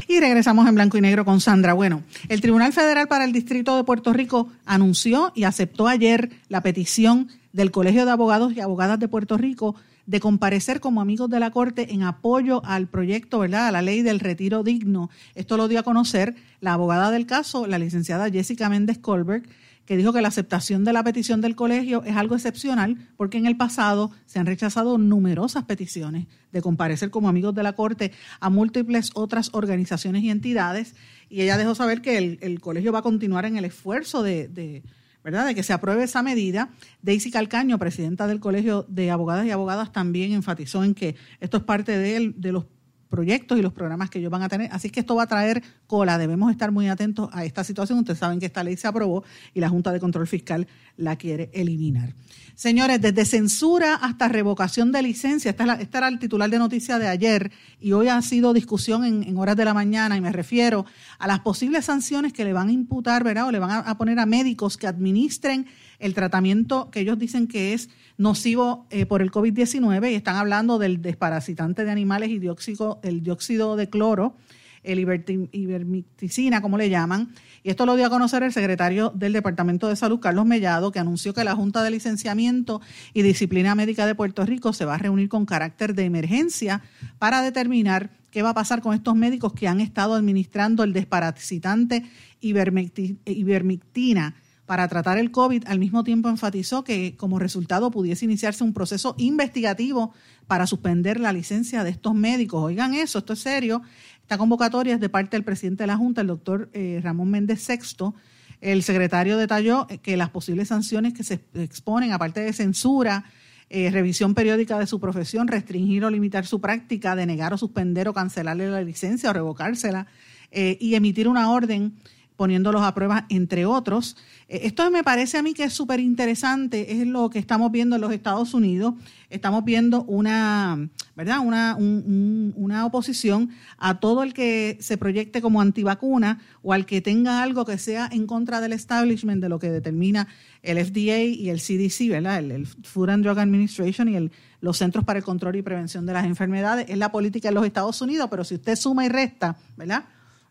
[0.10, 1.71] Y regresamos en blanco y negro con Sandra.
[1.71, 6.60] Bueno, el Tribunal Federal para el Distrito de Puerto Rico anunció y aceptó ayer la
[6.60, 9.74] petición del Colegio de Abogados y Abogadas de Puerto Rico
[10.06, 14.02] de comparecer como amigos de la Corte en apoyo al proyecto, ¿verdad?, a la ley
[14.02, 15.10] del retiro digno.
[15.36, 19.46] Esto lo dio a conocer la abogada del caso, la licenciada Jessica Méndez Colbert,
[19.86, 23.46] que dijo que la aceptación de la petición del colegio es algo excepcional porque en
[23.46, 28.50] el pasado se han rechazado numerosas peticiones de comparecer como amigos de la Corte a
[28.50, 30.96] múltiples otras organizaciones y entidades.
[31.30, 34.84] Y ella dejó saber que el, colegio va a continuar en el esfuerzo de
[35.24, 35.46] ¿verdad?
[35.46, 36.70] De que se apruebe esa medida.
[37.02, 41.64] Daisy Calcaño, presidenta del Colegio de Abogadas y Abogadas, también enfatizó en que esto es
[41.64, 42.66] parte de, de los
[43.12, 44.69] proyectos y los programas que ellos van a tener.
[44.71, 46.17] Así que esto va a traer cola.
[46.17, 48.00] Debemos estar muy atentos a esta situación.
[48.00, 50.65] Ustedes saben que esta ley se aprobó y la Junta de Control Fiscal
[50.97, 52.15] la quiere eliminar.
[52.56, 57.52] Señores, desde censura hasta revocación de licencia, esta, era el titular de noticia de ayer
[57.80, 60.86] y hoy ha sido discusión en, horas de la mañana y me refiero
[61.19, 63.47] a las posibles sanciones que le van a imputar, ¿verdad?
[63.47, 65.65] O le van a, poner a médicos que administren
[66.02, 70.80] el tratamiento que ellos dicen que es nocivo eh, por el COVID-19 y están hablando
[70.80, 74.36] del desparasitante de animales y dióxido, el dióxido de cloro,
[74.84, 77.34] el ivermecticina, como le llaman.
[77.64, 80.98] Y esto lo dio a conocer el secretario del Departamento de Salud, Carlos Mellado, que
[80.98, 82.82] anunció que la Junta de Licenciamiento
[83.14, 86.82] y Disciplina Médica de Puerto Rico se va a reunir con carácter de emergencia
[87.20, 92.04] para determinar qué va a pasar con estos médicos que han estado administrando el desparasitante
[92.40, 94.34] ivermectina
[94.72, 99.16] para tratar el COVID, al mismo tiempo enfatizó que como resultado pudiese iniciarse un proceso
[99.18, 100.14] investigativo
[100.48, 102.64] para suspender la licencia de estos médicos.
[102.64, 103.82] Oigan eso, esto es serio.
[104.22, 107.62] Esta convocatoria es de parte del presidente de la Junta, el doctor eh, Ramón Méndez
[107.62, 108.16] Sexto.
[108.62, 113.26] El secretario detalló que las posibles sanciones que se exponen, aparte de censura,
[113.70, 118.14] eh, revisión periódica de su profesión, restringir o limitar su práctica, denegar o suspender o
[118.14, 120.08] cancelarle la licencia o revocársela
[120.50, 121.96] eh, y emitir una orden
[122.42, 124.18] poniéndolos a prueba, entre otros.
[124.50, 127.98] Eh, esto me parece a mí que es súper interesante, es lo que estamos viendo
[127.98, 128.96] en los Estados Unidos.
[129.30, 131.38] Estamos viendo una, ¿verdad?
[131.42, 137.44] Una, una oposición a todo el que se proyecte como antivacuna o al que tenga
[137.44, 140.28] algo que sea en contra del establishment de lo que determina
[140.64, 142.40] el FDA y el CDC, ¿verdad?
[142.40, 146.14] El, Food and Drug Administration y el, los Centros para el Control y Prevención de
[146.14, 146.88] las Enfermedades.
[146.90, 150.06] Es la política de los Estados Unidos, pero si usted suma y resta, ¿verdad?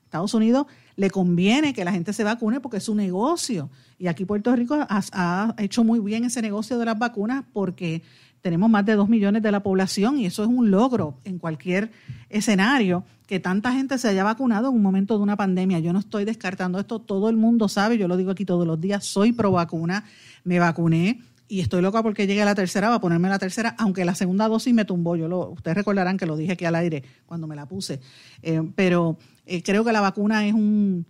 [0.05, 0.67] Estados Unidos
[1.01, 3.71] le conviene que la gente se vacune porque es su negocio.
[3.99, 8.03] Y aquí Puerto Rico ha, hecho muy bien ese negocio de las vacunas porque
[8.43, 11.91] tenemos más de dos millones de la población y eso es un logro en cualquier
[12.29, 15.79] escenario que tanta gente se haya vacunado en un momento de una pandemia.
[15.79, 18.79] Yo no estoy descartando esto, todo el mundo sabe, yo lo digo aquí todos los
[18.79, 20.05] días, soy pro vacuna,
[20.45, 23.75] me vacuné y estoy loca porque llegue a la tercera, va a ponerme la tercera,
[23.77, 25.17] aunque la segunda dosis me tumbó.
[25.17, 28.01] Yo lo, ustedes recordarán que lo dije aquí al aire cuando me la puse.
[28.41, 31.07] Eh, pero eh, creo que la vacuna es un,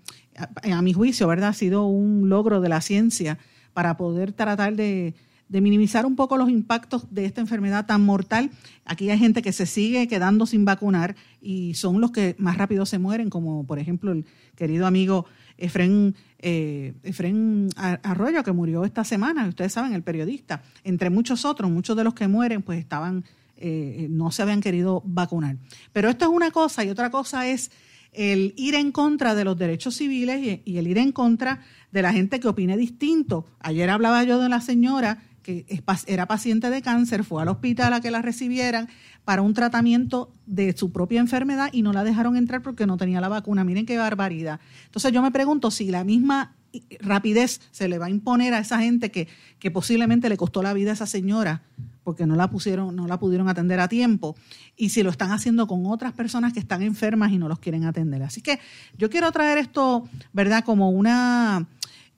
[0.62, 1.50] a, mi juicio, ¿verdad?
[1.50, 3.38] Ha sido un logro de la ciencia
[3.74, 5.14] para poder tratar de,
[5.48, 8.50] minimizar un poco los impactos de esta enfermedad tan mortal.
[8.87, 12.87] Aquí hay gente que se sigue quedando sin vacunar y son los que más rápido
[12.87, 14.24] se mueren, como por ejemplo el
[14.57, 15.26] querido amigo
[15.61, 16.94] Efren, eh,
[18.03, 22.14] Arroyo, que murió esta semana, ustedes saben, el periodista, entre muchos otros, muchos de los
[22.14, 23.25] que mueren, pues estaban,
[23.57, 25.57] eh, no se habían querido vacunar.
[25.92, 27.70] Pero esto es una cosa y otra cosa es
[28.12, 31.61] el ir en contra de los derechos civiles y, el ir en contra
[31.92, 33.46] de la gente que opine distinto.
[33.61, 35.64] Ayer hablaba yo de la señora que
[36.07, 38.88] era paciente de cáncer, fue al hospital a que la recibieran
[39.24, 43.20] para un tratamiento de su propia enfermedad y no la dejaron entrar porque no tenía
[43.20, 43.64] la vacuna.
[43.64, 44.61] Miren qué barbaridad.
[44.87, 46.56] Entonces yo me pregunto si la misma
[47.00, 49.28] rapidez se le va a imponer a esa gente que,
[49.59, 51.62] que posiblemente le costó la vida a esa señora
[52.02, 54.35] porque no la pusieron, no la pudieron atender a tiempo,
[54.76, 57.85] y si lo están haciendo con otras personas que están enfermas y no los quieren
[57.85, 58.22] atender.
[58.22, 58.59] Así que
[58.98, 61.68] yo quiero traer esto, ¿verdad?, como una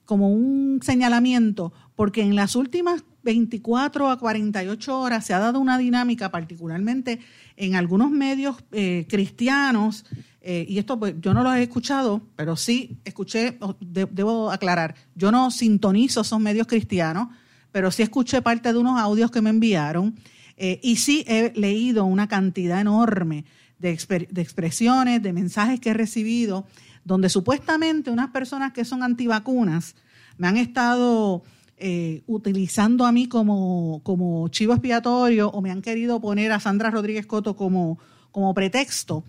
[0.05, 5.77] como un señalamiento, porque en las últimas 24 a 48 horas se ha dado una
[5.77, 7.19] dinámica, particularmente
[7.55, 10.05] en algunos medios eh, cristianos,
[10.41, 15.31] eh, y esto pues, yo no lo he escuchado, pero sí escuché, debo aclarar, yo
[15.31, 17.29] no sintonizo esos medios cristianos,
[17.71, 20.15] pero sí escuché parte de unos audios que me enviaron
[20.57, 23.45] eh, y sí he leído una cantidad enorme
[23.79, 26.65] de, expresiones, de mensajes que he recibido,
[27.03, 29.95] donde supuestamente unas personas que son antivacunas
[30.37, 31.43] me han estado
[31.77, 36.91] eh, utilizando a mí como, como chivo expiatorio o me han querido poner a Sandra
[36.91, 37.99] Rodríguez Coto como,
[38.31, 39.23] como pretexto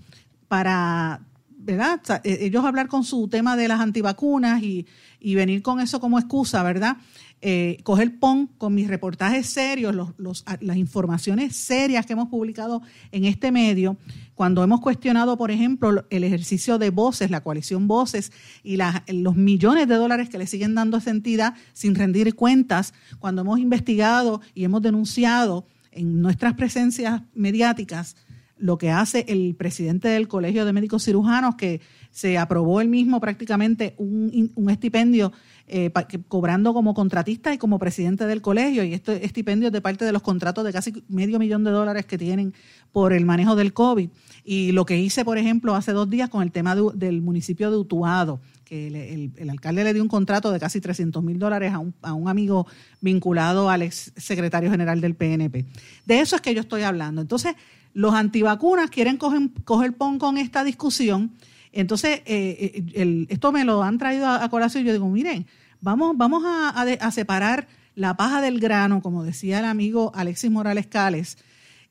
[0.48, 1.20] para
[1.64, 2.00] ¿verdad?
[2.24, 4.87] E, ellos hablar con su tema de las antivacunas y,
[5.18, 6.98] y venir con eso como excusa, ¿verdad?
[7.46, 12.80] Eh, coger PON con mis reportajes serios, los, las informaciones serias que hemos publicado
[13.12, 13.98] en este medio,
[14.35, 18.78] cuando hemos cuestionado, por ejemplo, el ejercicio de Voces, la coalición Voces, y
[19.09, 23.59] los millones de dólares que le siguen dando a entidad sin rendir cuentas, cuando hemos
[23.59, 28.16] investigado y hemos denunciado en nuestras presencias mediáticas
[28.57, 31.83] lo que hace el presidente del Colegio de Médicos Cirujanos, que
[32.14, 35.33] se aprobó él mismo prácticamente un, un estipendio
[35.66, 35.90] eh,
[36.29, 40.22] cobrando como contratista y como presidente del colegio, y este estipendio de parte de los
[40.22, 42.55] contratos de casi medio millón de dólares que tienen
[42.92, 44.11] por el manejo del COVID.
[44.44, 47.79] Y lo que hice, por ejemplo, hace dos días con el tema del municipio de
[47.79, 51.94] Utuado, que el, alcalde le dio un contrato de casi 300 mil dólares a un,
[52.03, 52.68] a un amigo
[53.00, 55.64] vinculado al ex secretario general del PNP.
[56.07, 57.22] De eso es que yo estoy hablando.
[57.22, 57.57] Entonces,
[57.92, 61.33] los antivacunas quieren coger, coger pon con esta discusión
[61.74, 65.46] entonces, eh, eh, esto me lo han traído a, colación y yo digo, miren,
[65.80, 71.37] vamos, vamos a, separar la paja del grano, como decía el amigo Alexis Morales Cales.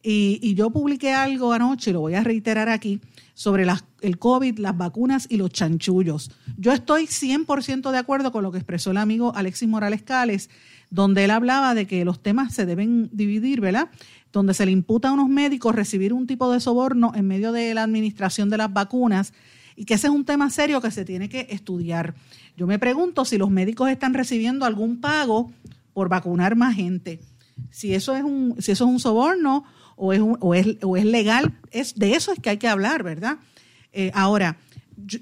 [0.02, 3.00] Y, yo publiqué algo anoche, lo voy a reiterar aquí,
[3.34, 3.65] sobre
[4.02, 6.32] el COVID, las vacunas y los chanchullos.
[6.58, 10.50] Yo estoy 100% de acuerdo con lo que expresó el amigo Alexis Morales Cales,
[10.89, 13.89] donde él hablaba de que los temas se deben dividir, ¿verdad?
[14.32, 17.74] Donde se le imputa a unos médicos recibir un tipo de soborno en medio de
[17.74, 19.34] la administración de las vacunas
[19.76, 22.16] y que ese es un tema serio que se tiene que estudiar.
[22.58, 25.52] Yo me pregunto si los médicos están recibiendo algún pago
[25.94, 27.20] por vacunar más gente.
[27.72, 29.64] Si eso es un, si eso es un soborno
[29.96, 33.04] o es, o es, o es legal, es, de eso es que hay que hablar,
[33.04, 33.38] ¿verdad?
[33.92, 34.58] Eh, ahora,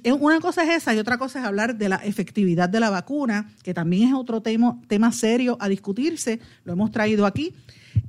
[0.04, 2.90] eh, una cosa es esa y otra cosa es hablar de la efectividad de la
[2.90, 7.54] vacuna, que también es otro tema, tema serio a discutirse, lo hemos traído aquí.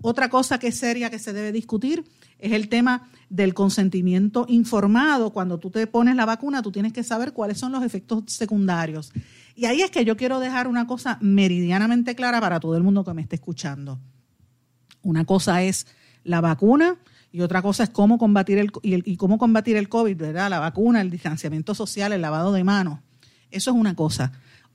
[0.01, 2.05] Otra cosa que es seria que se debe discutir
[2.43, 5.33] es el tema del consentimiento informado.
[5.33, 9.13] Cuando tú te pones la vacuna, tú tienes que saber cuáles son los efectos secundarios.
[9.55, 13.05] Y ahí es que yo quiero dejar una cosa meridianamente clara para todo el mundo
[13.05, 14.01] que me esté escuchando.
[15.03, 15.87] Una cosa es
[16.25, 16.97] la vacuna
[17.31, 20.51] y otra cosa es cómo combatir el, y, cómo combatir el COVID, ¿verdad?
[20.51, 22.99] La vacuna, el distanciamiento social, el lavado de manos.
[23.53, 24.33] Eso es una cosa.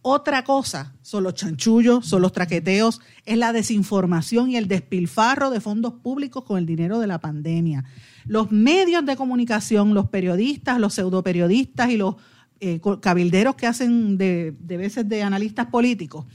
[0.09, 5.59] Otra cosa son los chanchullos, son los traqueteos, es la desinformación y el despilfarro de
[5.59, 7.83] fondos públicos con el dinero de la pandemia.
[8.25, 12.15] Los medios de comunicación, los periodistas, los pseudoperiodistas y los
[12.61, 16.25] eh, cabilderos que hacen de, de veces de analistas políticos,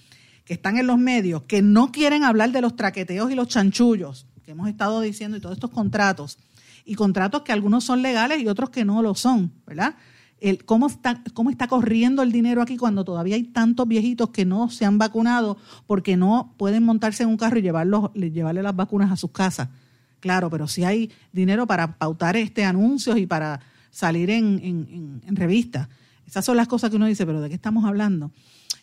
[0.44, 4.26] que están en los medios, que no quieren hablar de los traqueteos y los chanchullos,
[4.44, 6.36] que hemos estado diciendo, y todos estos contratos,
[6.84, 9.94] y contratos que algunos son legales y otros que no lo son, ¿verdad?
[10.64, 14.70] Cómo, está, cómo está corriendo el dinero aquí cuando todavía hay tantos viejitos que no
[14.70, 19.12] se han vacunado porque no pueden montarse en un carro y llevarlos, llevarle las vacunas
[19.12, 19.68] a sus casas.
[20.20, 25.36] Claro, pero si hay dinero para pautar este anuncios y para salir en, en, en
[25.36, 25.88] revistas.
[26.26, 28.32] Esas son las cosas que uno dice, pero ¿de qué estamos hablando?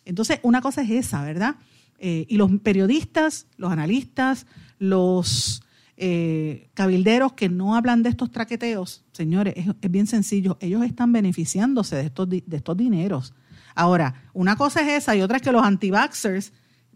[0.06, 1.56] Entonces, una cosa es esa, ¿verdad?
[2.00, 5.62] Eh, y los periodistas, los analistas, los
[6.02, 11.98] eh, cabilderos que no hablan de estos traqueteos, señores, es, bien sencillo, ellos están beneficiándose
[11.98, 13.34] de estos, de estos dineros.
[13.76, 16.54] Ahora, una cosa es esa y otra es que los anti-vaxxers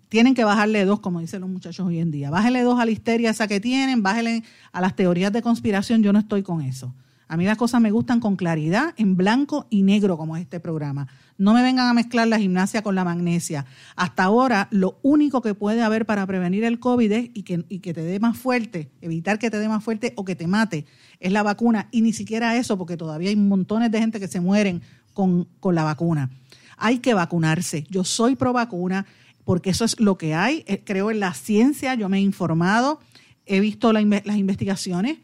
[0.07, 2.29] tienen que bajarle dos, como dicen los muchachos hoy en día.
[2.29, 6.13] Bájenle dos a la histeria esa que tienen, bájenle a las teorías de conspiración, yo
[6.13, 6.93] no estoy con eso.
[7.33, 10.59] A mí las cosas me gustan con claridad, en blanco y negro, como es este
[10.59, 11.07] programa.
[11.39, 13.65] No me vengan a mezclar la gimnasia con la magnesia.
[13.95, 17.91] Hasta ahora, lo único que puede haber para prevenir el COVID y, que, y que
[17.91, 20.85] te dé más fuerte, evitar que te dé más fuerte o que te mate,
[21.19, 21.87] es la vacuna.
[21.89, 24.83] Y ni siquiera eso, porque todavía hay montones de gente que se mueren
[25.15, 26.29] con, con la vacuna.
[26.77, 27.83] Hay que vacunarse.
[27.89, 29.07] Yo soy pro vacuna
[29.43, 30.63] porque eso es lo que hay.
[30.67, 32.99] Eh, creo en la ciencia, yo me he informado,
[33.47, 34.03] he visto las
[34.37, 35.17] investigaciones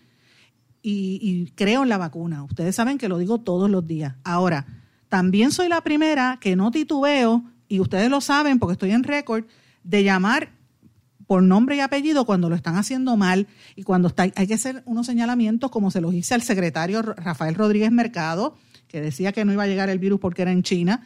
[0.82, 2.44] y, creo en la vacuna.
[2.44, 4.16] Ustedes saben que lo digo todos los días.
[4.24, 4.66] Ahora,
[5.10, 9.46] también soy la primera que no titubeo, y ustedes lo saben porque estoy en récord,
[9.84, 10.52] de llamar
[11.28, 14.82] por nombre y apellido cuando lo están haciendo mal y cuando está, hay que hacer
[14.86, 18.56] unos señalamientos como se los hice al secretario Rafael Rodríguez Mercado,
[18.88, 21.06] que decía que no iba a llegar el virus porque era en China,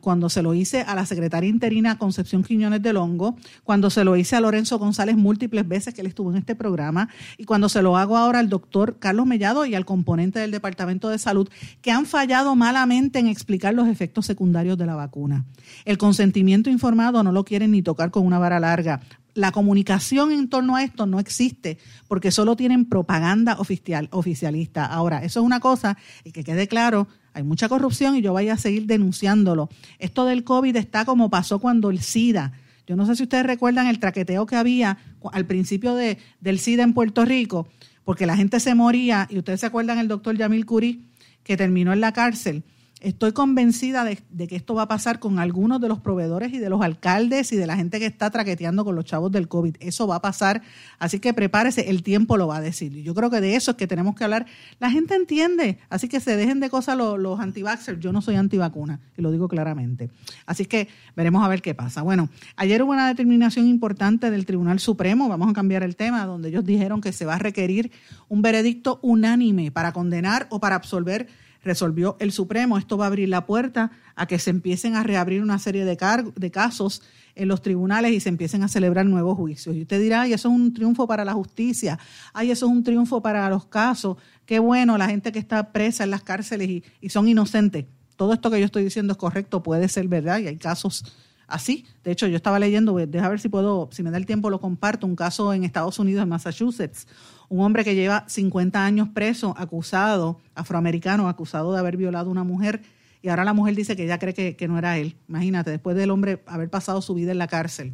[0.00, 4.16] cuando, se lo hice a la secretaria interina Concepción Quiñones del Hongo, cuando se lo
[4.16, 7.08] hice a Lorenzo González múltiples veces que él estuvo en este programa,
[7.38, 11.08] y cuando se lo hago ahora al doctor Carlos Mellado y al componente del Departamento
[11.08, 11.48] de Salud,
[11.80, 15.46] que han fallado malamente en explicar los efectos secundarios de la vacuna.
[15.86, 19.00] El consentimiento informado no lo quieren ni tocar con una vara larga
[19.34, 24.84] la comunicación en torno a esto no existe porque solo tienen propaganda oficial, oficialista.
[24.84, 28.48] Ahora, eso es una cosa y que quede claro, hay mucha corrupción y yo voy
[28.48, 29.68] a seguir denunciándolo.
[29.98, 32.52] Esto del COVID está como pasó cuando el SIDA.
[32.86, 34.98] Yo no sé si ustedes recuerdan el traqueteo que había
[35.32, 37.68] al principio de, del SIDA en Puerto Rico,
[38.04, 41.06] porque la gente se moría, y ustedes se acuerdan el doctor Yamil Curí,
[41.44, 42.64] que terminó en la cárcel
[43.02, 46.70] Estoy convencida de, que esto va a pasar con algunos de los proveedores y de
[46.70, 49.74] los alcaldes y de la gente que está traqueteando con los chavos del COVID.
[49.80, 50.62] Eso va a pasar,
[51.00, 52.92] así que prepárese, el tiempo lo va a decir.
[53.02, 54.46] Yo creo que de eso es que tenemos que hablar.
[54.78, 57.64] La gente entiende, así que se dejen de cosas los, los anti
[57.98, 60.08] Yo no soy antivacuna, y lo digo claramente.
[60.46, 60.86] Así que
[61.16, 62.02] veremos a ver qué pasa.
[62.02, 66.50] Bueno, ayer hubo una determinación importante del Tribunal Supremo, vamos a cambiar el tema, donde
[66.50, 67.90] ellos dijeron que se va a requerir
[68.28, 71.26] un veredicto unánime para condenar o para absolver
[71.62, 72.78] resolvió el Supremo.
[72.78, 75.96] Esto va a abrir la puerta a que se empiecen a reabrir una serie de,
[76.34, 77.02] de casos
[77.34, 79.74] en los tribunales y se empiecen a celebrar nuevos juicios.
[79.74, 81.98] Y usted dirá, ay, eso es un triunfo para la justicia,
[82.32, 86.04] ay, eso es un triunfo para los casos, qué bueno, la gente que está presa
[86.04, 87.86] en las cárceles y, y son inocentes.
[88.16, 91.04] Todo esto que yo estoy diciendo es correcto, puede ser verdad y hay casos
[91.52, 91.86] así.
[92.04, 94.60] De hecho, yo estaba leyendo, déjame ver si puedo, si me da el tiempo lo
[94.60, 97.06] comparto, un caso en Estados Unidos, en Massachusetts,
[97.52, 102.44] un hombre que lleva 50 años preso, acusado, afroamericano, acusado de haber violado a una
[102.44, 102.80] mujer,
[103.20, 105.16] y ahora la mujer dice que ella cree que, no era él.
[105.28, 107.92] Imagínate, después del hombre haber pasado su vida en la cárcel.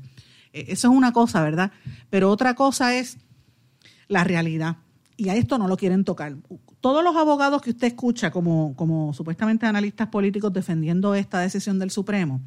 [0.52, 1.72] Eh, eso es una cosa, ¿verdad?
[2.08, 3.18] Pero otra cosa es
[4.06, 4.76] la realidad.
[5.16, 6.36] Y a esto no lo quieren tocar.
[6.80, 12.40] Todos los abogados que usted escucha como supuestamente analistas políticos defendiendo esta decisión del Supremo,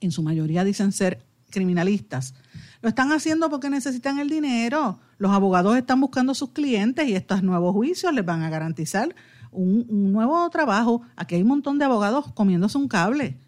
[0.00, 1.22] en su mayoría dicen ser
[1.54, 2.34] criminalistas,
[2.82, 5.00] lo están haciendo porque necesitan el dinero.
[5.16, 9.14] Los abogados están buscando sus clientes y estos nuevos juicios les van a garantizar
[9.52, 11.00] un, nuevo trabajo.
[11.16, 13.38] Aquí hay un montón de abogados comiéndose un cable.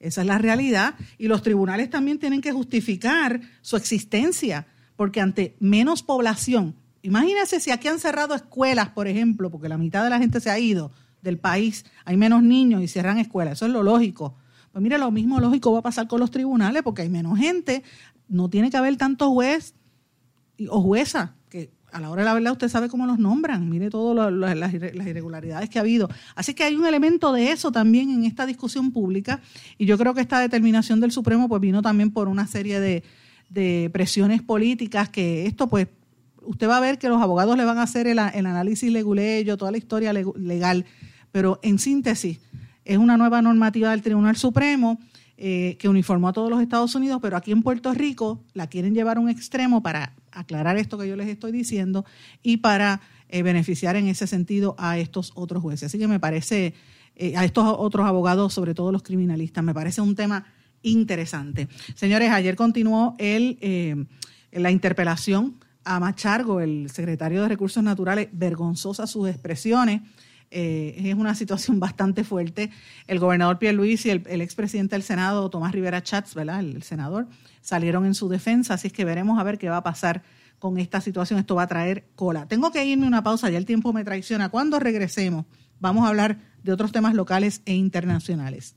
[0.00, 0.96] Esa es la realidad.
[1.18, 7.70] Y los tribunales también tienen que justificar su existencia, porque ante menos población, imagínense si
[7.70, 10.90] aquí han cerrado escuelas, por ejemplo, porque la mitad de la gente se ha ido
[11.22, 14.34] del país, hay menos niños y cierran escuelas, eso es lo lógico.
[14.72, 17.82] Pues mire, lo mismo lógico va a pasar con los tribunales, porque hay menos gente,
[18.28, 19.74] no tiene que haber tanto juez
[20.68, 23.90] o jueza, que a la hora de la verdad usted sabe cómo los nombran, mire
[23.90, 26.08] todas las, irregularidades que ha habido.
[26.36, 29.40] Así que hay un elemento de eso también en esta discusión pública
[29.76, 33.02] y yo creo que esta determinación del Supremo pues vino también por una serie de,
[33.92, 35.88] presiones políticas, que esto pues
[36.42, 39.72] usted va a ver que los abogados le van a hacer el, análisis leguleyo, toda
[39.72, 40.84] la historia legal,
[41.32, 42.38] pero en síntesis
[42.90, 44.98] es una nueva normativa del Tribunal Supremo
[45.36, 48.94] eh, que uniformó a todos los Estados Unidos, pero aquí en Puerto Rico la quieren
[48.94, 52.04] llevar a un extremo para aclarar esto que yo les estoy diciendo
[52.42, 55.84] y para eh, beneficiar en ese sentido a estos otros jueces.
[55.84, 56.74] Así que me parece,
[57.14, 60.46] eh, a estos otros abogados, sobre todo los criminalistas, me parece un tema
[60.82, 61.68] interesante.
[61.94, 70.00] Señores, ayer continuó la interpelación a Machargo, el secretario de Recursos Naturales, vergonzosa sus expresiones
[70.50, 72.70] eh, es una situación bastante fuerte.
[73.06, 76.60] El gobernador Pierre Luis y el, expresidente del Senado, Tomás Rivera Chats, ¿verdad?
[76.60, 77.28] El, senador,
[77.60, 80.22] salieron en su defensa, así es que veremos a ver qué va a pasar
[80.58, 81.38] con esta situación.
[81.38, 82.46] Esto va a traer cola.
[82.46, 84.48] Tengo que irme una pausa, ya el tiempo me traiciona.
[84.48, 85.46] Cuando regresemos,
[85.78, 88.76] vamos a hablar de otros temas locales e internacionales.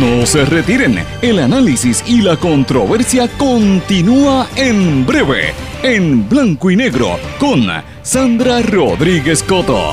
[0.00, 7.18] No se retiren, el análisis y la controversia continúa en breve, en blanco y negro,
[7.38, 7.66] con
[8.02, 9.92] Sandra Rodríguez Coto.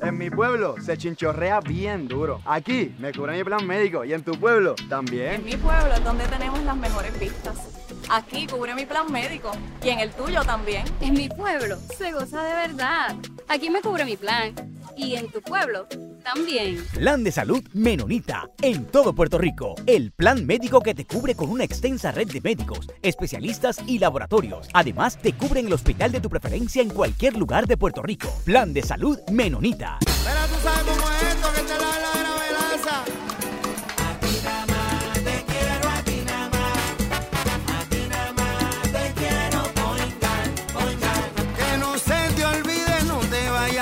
[0.00, 2.42] En mi pueblo se chinchorrea bien duro.
[2.44, 5.34] Aquí me cubre mi plan médico y en tu pueblo también.
[5.36, 7.77] En mi pueblo es donde tenemos las mejores vistas.
[8.08, 10.84] Aquí cubre mi plan médico y en el tuyo también.
[11.00, 13.16] En mi pueblo se goza de verdad.
[13.48, 14.54] Aquí me cubre mi plan
[14.96, 15.86] y en tu pueblo
[16.22, 16.84] también.
[16.94, 19.74] Plan de salud Menonita en todo Puerto Rico.
[19.86, 24.68] El plan médico que te cubre con una extensa red de médicos, especialistas y laboratorios.
[24.74, 28.28] Además, te cubre en el hospital de tu preferencia en cualquier lugar de Puerto Rico.
[28.44, 29.98] Plan de salud Menonita.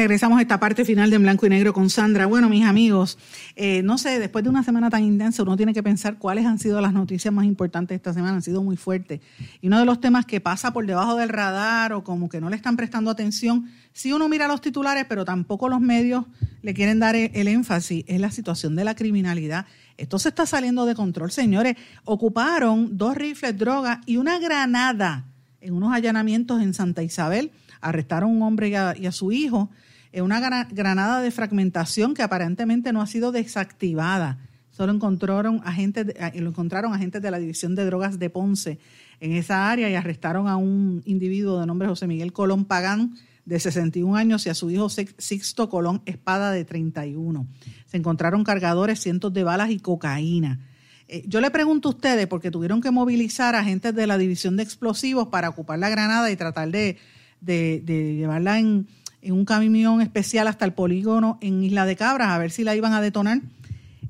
[0.00, 2.24] Regresamos a esta parte final de En Blanco y Negro con Sandra.
[2.24, 3.18] Bueno, mis amigos,
[3.54, 6.58] eh, no sé, después de una semana tan intensa, uno tiene que pensar cuáles han
[6.58, 8.36] sido las noticias más importantes esta semana.
[8.36, 9.20] Han sido muy fuertes.
[9.60, 12.48] Y uno de los temas que pasa por debajo del radar o como que no
[12.48, 16.24] le están prestando atención, si uno mira los titulares, pero tampoco los medios
[16.62, 19.66] le quieren dar el, el énfasis, es la situación de la criminalidad.
[19.98, 21.76] Esto se está saliendo de control, señores.
[22.06, 25.26] Ocuparon dos rifles, drogas y una granada
[25.60, 27.52] en unos allanamientos en Santa Isabel.
[27.82, 29.68] Arrestaron a un hombre y a su hijo
[30.12, 34.38] una granada de fragmentación que aparentemente no ha sido desactivada.
[34.70, 38.78] Solo encontraron agentes, lo encontraron agentes de la División de Drogas de Ponce
[39.20, 43.60] en esa área y arrestaron a un individuo de nombre José Miguel Colón Pagán, de
[43.60, 47.46] 61 años, y a su hijo Sixto Colón Espada, de 31.
[47.86, 50.60] Se encontraron cargadores, cientos de balas y cocaína.
[51.08, 54.62] Eh, yo le pregunto a ustedes, porque tuvieron que movilizar agentes de la División de
[54.62, 56.96] Explosivos para ocupar la granada y tratar de
[57.42, 58.86] llevarla en,
[59.22, 62.76] en un camión especial hasta el polígono en Isla de Cabras a ver si la
[62.76, 63.40] iban a detonar.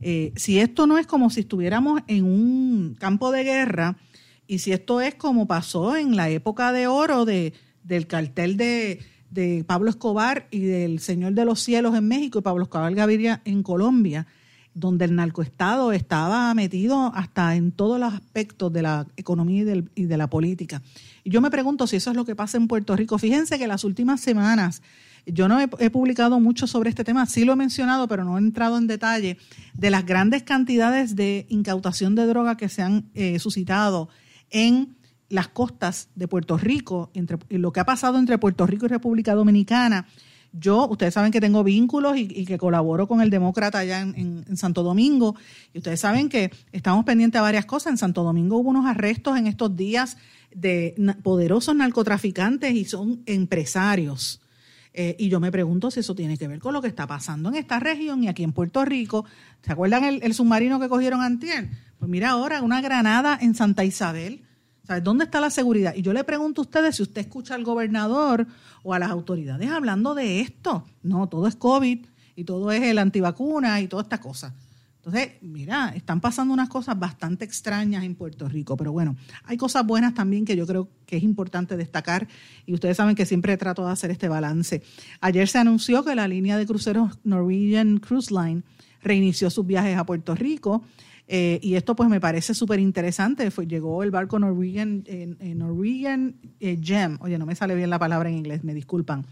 [0.03, 3.99] Eh, si esto no es como si estuviéramos en un campo de guerra
[4.47, 7.53] y si esto es como pasó en la época de oro de,
[7.85, 9.01] del cartel de,
[9.31, 13.43] de Pablo Escobar y del Señor de los Cielos en México y Pablo Escobar Gaviria
[13.45, 14.27] en Colombia,
[14.75, 19.65] donde el narcoestado estaba metido hasta en todos los aspectos de la economía
[19.95, 20.83] y, de la política.
[21.25, 23.19] Y yo me pregunto si eso es lo que pasa en Puerto Rico.
[23.19, 24.83] Fíjense que las últimas semanas,
[25.27, 28.41] yo no he, publicado mucho sobre este tema, sí lo he mencionado, pero no he
[28.41, 29.39] entrado en detalle,
[29.75, 34.09] de las grandes cantidades de incautación de droga que se han eh, suscitado
[34.51, 34.97] en
[35.29, 39.35] las costas de Puerto Rico, entre, lo que ha pasado entre Puerto Rico y República
[39.35, 40.07] Dominicana.
[40.53, 44.83] Yo, ustedes saben que tengo vínculos y, que colaboro con el demócrata allá en, Santo
[44.83, 45.37] Domingo.
[45.73, 47.93] Y ustedes saben que estamos pendientes a varias cosas.
[47.93, 50.17] En Santo Domingo hubo unos arrestos en estos días
[50.53, 54.41] de poderosos narcotraficantes y son empresarios.
[54.93, 57.49] Eh, y yo me pregunto si eso tiene que ver con lo que está pasando
[57.49, 59.25] en esta región y aquí en Puerto Rico.
[59.63, 61.69] ¿Se acuerdan el, submarino que cogieron antier?
[61.99, 64.43] Pues mira ahora, una granada en Santa Isabel.
[64.91, 65.95] ¿Sabes dónde está la seguridad?
[65.95, 68.49] Y yo le pregunto a ustedes si usted escucha al gobernador
[68.83, 70.85] o a las autoridades hablando de esto.
[71.05, 74.53] No, todo es COVID y todo es el antivacuna y toda esta cosa.
[74.97, 79.15] Entonces, mira, están pasando unas cosas bastante extrañas en Puerto Rico, pero bueno,
[79.45, 82.27] hay cosas buenas también que yo creo que es importante destacar
[82.67, 84.83] y ustedes saben que siempre trato de hacer este balance.
[85.21, 88.65] Ayer se anunció que la línea de cruceros Norwegian Cruise Line
[89.05, 90.83] reinició sus viajes a Puerto Rico.
[91.33, 93.49] Eh, y esto pues me parece súper interesante.
[93.69, 95.05] llegó el barco Norwegian,
[95.55, 97.19] Norwegian eh, Gem.
[97.21, 99.25] Oye, no me sale bien la palabra en inglés, me disculpan.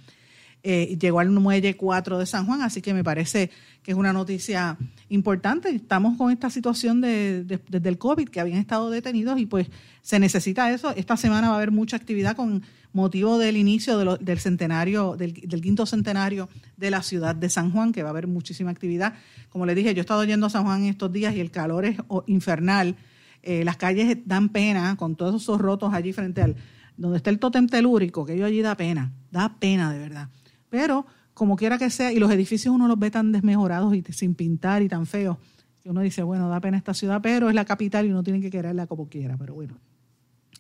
[0.63, 3.51] Eh, llegó al muelle 4 de San Juan, así que me parece
[3.83, 4.79] que es una noticia
[5.09, 5.71] importante.
[5.71, 9.67] Estamos con esta situación de, desde el COVID, que habían estado detenidos y pues
[10.01, 10.93] se necesita eso.
[10.95, 12.63] Esta semana va a haber mucha actividad con
[12.93, 18.03] motivo del inicio del centenario, del, quinto centenario de la ciudad de San Juan, que
[18.03, 19.15] va a haber muchísima actividad.
[19.51, 21.85] Como les dije, yo he estado yendo a San Juan estos días y el calor
[21.85, 22.97] es infernal.
[23.43, 26.57] Eh, las calles dan pena con todos esos rotos allí frente al
[26.99, 30.29] donde está el tótem telúrico, que yo allí da pena, da pena de verdad.
[30.69, 34.35] Pero como quiera que sea, y los edificios uno los ve tan desmejorados y sin
[34.35, 35.39] pintar y tan feos,
[35.81, 38.41] que uno dice, bueno, da pena esta ciudad, pero es la capital y uno tiene
[38.41, 39.37] que quererla como quiera.
[39.39, 39.79] Pero bueno,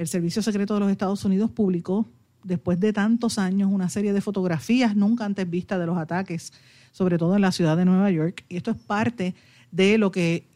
[0.00, 2.08] el Servicio Secreto de los Estados Unidos publicó
[2.42, 6.54] después de tantos años, una serie de fotografías nunca antes vistas de los ataques,
[6.90, 8.46] sobre todo en la ciudad de Nueva York.
[8.48, 9.34] Y esto es parte
[9.70, 10.46] de lo que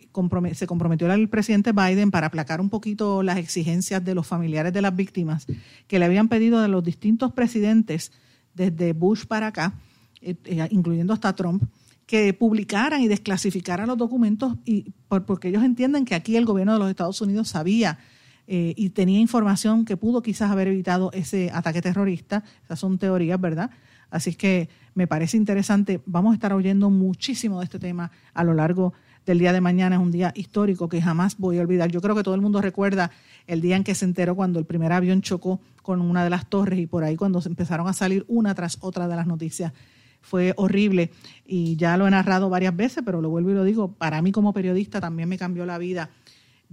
[0.55, 4.81] se comprometió el presidente Biden para aplacar un poquito las exigencias de los familiares de
[4.81, 5.47] las víctimas
[5.89, 8.13] que le habían pedido a los distintos presidentes
[8.55, 9.75] desde Bush para acá,
[10.23, 11.65] eh, eh, incluyendo hasta Trump,
[12.07, 14.93] que publicaran y desclasificaran los documentos y
[15.27, 17.99] porque ellos entienden que aquí el gobierno de los Estados Unidos sabía
[18.47, 22.45] eh, y tenía información que pudo quizás haber evitado ese ataque terrorista.
[22.65, 23.71] Esas son teorías, ¿verdad?
[24.11, 26.01] Así que me parece interesante.
[26.07, 28.93] Vamos a estar oyendo muchísimo de este tema a lo largo
[29.27, 29.97] del día de mañana.
[29.97, 31.91] Es un día histórico que jamás voy a olvidar.
[31.91, 33.11] Yo creo que todo el mundo recuerda
[33.47, 36.49] el día en que se enteró cuando el primer avión chocó con una de las
[36.49, 39.73] torres y por ahí cuando empezaron a salir una tras otra de las noticias.
[40.21, 41.11] Fue horrible
[41.45, 44.33] y ya lo he narrado varias veces, pero lo vuelvo y lo digo, para mí
[44.33, 46.09] como periodista también me cambió la vida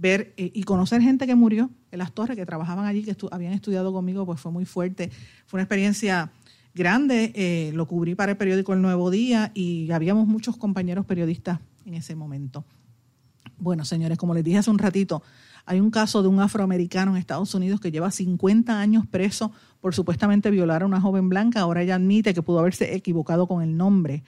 [0.02, 3.52] ver eh, y conocer gente que murió en las torres, que trabajaban allí, que habían
[3.52, 5.10] estudiado conmigo, pues fue muy fuerte.
[5.46, 6.30] Fue una experiencia
[6.74, 11.60] grande, eh, lo cubrí para el periódico El Nuevo Día y habíamos muchos compañeros periodistas
[11.86, 12.64] en ese momento.
[13.58, 15.22] Bueno, señores, como les dije hace un ratito,
[15.64, 19.94] hay un caso de un afroamericano en Estados Unidos que lleva 50 años preso por
[19.94, 21.60] supuestamente violar a una joven blanca.
[21.60, 24.24] Ahora ella admite que pudo haberse equivocado con el nombre.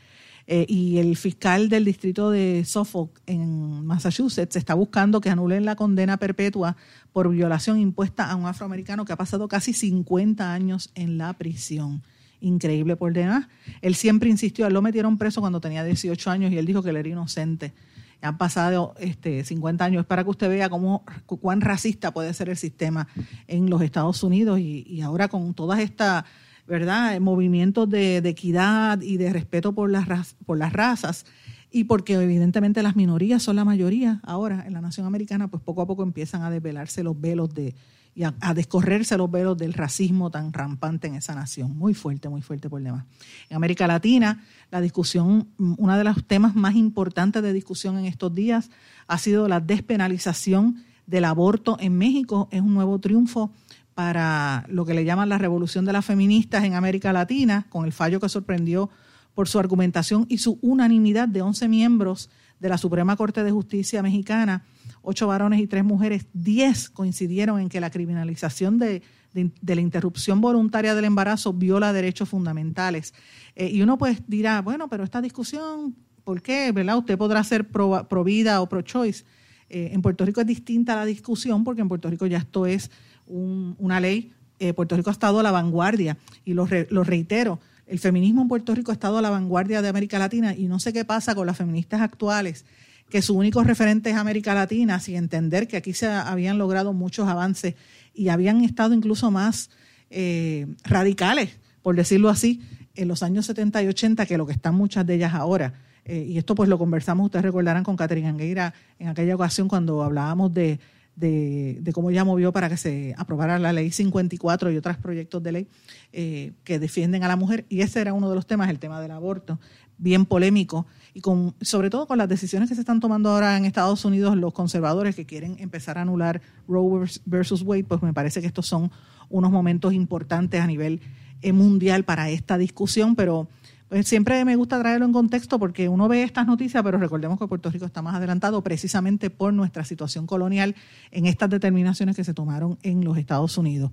[0.46, 5.74] Eh, y el fiscal del distrito de Suffolk en Massachusetts está buscando que anulen la
[5.74, 6.76] condena perpetua
[7.12, 12.02] por violación impuesta a un afroamericano que ha pasado casi 50 años en la prisión.
[12.40, 13.48] Increíble por demás.
[13.80, 16.96] Él siempre insistió, lo metieron preso cuando tenía 18 años y él dijo que él
[16.96, 17.72] era inocente.
[18.20, 20.00] Han pasado este, 50 años.
[20.00, 23.06] Es para que usted vea cómo, cuán racista puede ser el sistema
[23.48, 26.24] en los Estados Unidos y, y ahora con todas estas
[26.66, 27.18] ¿verdad?
[27.20, 31.26] Movimientos de, equidad y de respeto por las, por las razas
[31.70, 35.82] y porque evidentemente las minorías son la mayoría ahora en la nación americana, pues poco
[35.82, 37.74] a poco empiezan a desvelarse los velos de
[38.14, 41.76] y a, descorrerse los velos del racismo tan rampante en esa nación.
[41.76, 43.04] Muy fuerte, muy fuerte por demás.
[43.50, 48.32] En América Latina, la discusión, uno de los temas más importantes de discusión en estos
[48.32, 48.70] días
[49.08, 52.48] ha sido la despenalización del aborto en México.
[52.52, 53.50] Es un nuevo triunfo
[53.94, 57.92] para lo que le llaman la revolución de las feministas en América Latina, con el
[57.92, 58.90] fallo que sorprendió
[59.34, 62.30] por su argumentación y su unanimidad de 11 miembros
[62.60, 64.64] de la Suprema Corte de Justicia mexicana,
[65.02, 70.94] ocho varones y tres mujeres, diez coincidieron en que la criminalización de, la interrupción voluntaria
[70.94, 73.12] del embarazo viola derechos fundamentales.
[73.54, 76.72] Eh, y uno pues dirá, bueno, pero esta discusión, ¿por qué?
[76.72, 76.98] ¿Verdad?
[76.98, 79.24] Usted podrá ser pro, vida o pro choice.
[79.68, 82.90] Eh, en Puerto Rico es distinta la discusión porque en Puerto Rico ya esto es
[83.26, 84.32] una ley.
[84.58, 88.48] Eh, Puerto Rico ha estado a la vanguardia y lo, lo reitero, el feminismo en
[88.48, 91.34] Puerto Rico ha estado a la vanguardia de América Latina y no sé qué pasa
[91.34, 92.64] con las feministas actuales,
[93.10, 97.28] que su único referente es América Latina, sin entender que aquí se habían logrado muchos
[97.28, 97.74] avances
[98.14, 99.70] y habían estado incluso más
[100.10, 102.62] eh, radicales, por decirlo así,
[102.94, 105.74] en los años 70 y 80 que lo que están muchas de ellas ahora.
[106.06, 110.02] Eh, y esto pues lo conversamos, ustedes recordarán con Catherine Angueira en aquella ocasión cuando
[110.02, 110.78] hablábamos de
[111.16, 115.52] de, cómo ella movió para que se aprobara la ley 54 y otros proyectos de
[115.52, 115.68] ley
[116.12, 117.64] eh, que defienden a la mujer.
[117.68, 119.60] Y ese era uno de los temas, el tema del aborto,
[119.98, 123.64] bien polémico, y con, sobre todo con las decisiones que se están tomando ahora en
[123.64, 128.40] Estados Unidos los conservadores que quieren empezar a anular Roe versus Wade, pues me parece
[128.40, 128.90] que estos son
[129.30, 131.00] unos momentos importantes a nivel
[131.42, 133.48] eh, mundial para esta discusión, pero
[133.88, 137.46] pues siempre me gusta traerlo en contexto porque uno ve estas noticias, pero recordemos que
[137.46, 140.74] Puerto Rico está más adelantado precisamente por nuestra situación colonial
[141.10, 143.90] en estas determinaciones que se tomaron en los Estados Unidos.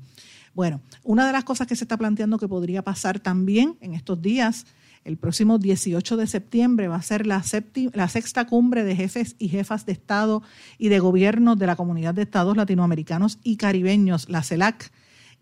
[0.53, 4.21] Bueno, una de las cosas que se está planteando que podría pasar también en estos
[4.21, 4.65] días,
[5.03, 7.43] el próximo 18 de septiembre va a ser la,
[7.93, 10.43] la sexta cumbre de jefes y jefas de Estado
[10.77, 14.91] y de gobierno de la Comunidad de Estados Latinoamericanos y Caribeños, la CELAC.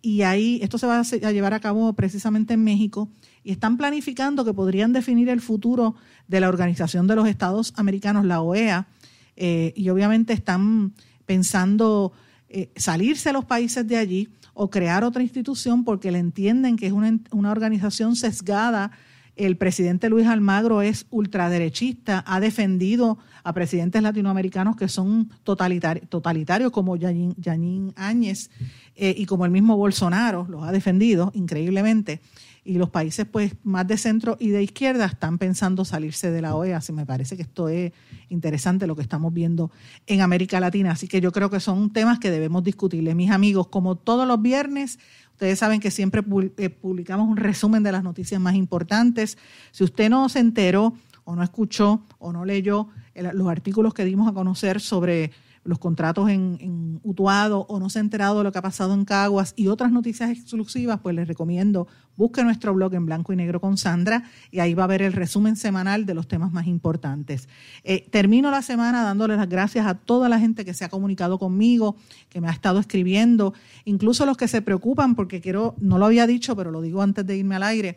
[0.02, 3.10] Y ahí esto se va a llevar a cabo precisamente en México
[3.43, 5.95] y están planificando que podrían definir el futuro
[6.28, 8.88] de la Organización de los Estados Americanos, la OEA,
[9.36, 10.93] eh, y obviamente están
[11.26, 12.14] pensando
[12.50, 16.88] eh, salirse a los países de allí o crear otra institución porque le entienden que
[16.88, 18.91] es una, una organización sesgada.
[19.40, 26.98] El presidente Luis Almagro es ultraderechista, ha defendido a presidentes latinoamericanos que son totalitarios como
[26.98, 28.50] Yanín Áñez
[28.98, 32.20] eh, y como el mismo Bolsonaro, los ha defendido increíblemente
[32.66, 36.56] y los países pues más de centro y de izquierda están pensando salirse de la
[36.56, 36.78] OEA.
[36.78, 37.94] Así me parece que esto es
[38.28, 39.72] interesante lo que estamos viendo
[40.06, 40.92] en América Latina.
[40.92, 43.16] Así que yo creo que son temas que debemos discutirles.
[43.16, 45.00] Mis amigos, como todos los viernes,
[45.40, 46.22] ustedes saben que siempre
[46.58, 49.38] eh, publicamos un resumen de las noticias más importantes.
[49.72, 54.28] Si usted no se enteró o no escuchó o no leyó los artículos que dimos
[54.28, 55.32] a conocer sobre
[55.70, 58.94] los contratos en, en, Utuado o no se ha enterado de lo que ha pasado
[58.94, 61.88] en Caguas y otras noticias exclusivas, pues les recomiendo
[62.20, 65.14] busque nuestro blog en blanco y negro con Sandra y ahí va a ver el
[65.14, 67.48] resumen semanal de los temas más importantes.
[67.86, 71.40] Eh, termino la semana dándole las gracias a toda la gente que se ha comunicado
[71.40, 71.96] conmigo,
[72.28, 73.54] que me ha estado escribiendo,
[73.86, 77.26] incluso los que se preocupan, porque quiero, no lo había dicho, pero lo digo antes
[77.26, 77.96] de irme al aire,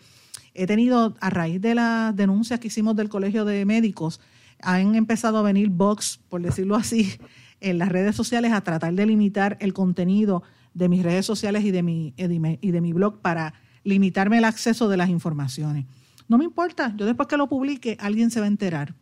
[0.55, 4.21] he tenido, a raíz de las denuncias que hicimos del Colegio de Médicos,
[4.63, 7.19] han empezado a venir box, por decirlo así,
[7.63, 10.43] en las redes sociales a tratar de limitar el contenido
[10.75, 13.55] de mis redes sociales y de mi, y de mi blog para
[13.85, 15.87] limitarme el acceso de las informaciones.
[16.29, 18.95] No me importa, yo después que lo publique, alguien se va a enterar.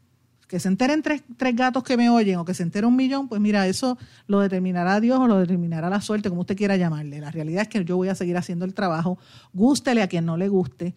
[0.48, 3.28] Que se enteren tres, tres gatos que me oyen o que se entere un millón,
[3.28, 7.20] pues mira, eso lo determinará Dios o lo determinará la suerte, como usted quiera llamarle.
[7.20, 9.16] La realidad es que yo voy a seguir haciendo el trabajo,
[9.52, 10.94] gústele a quien no le guste,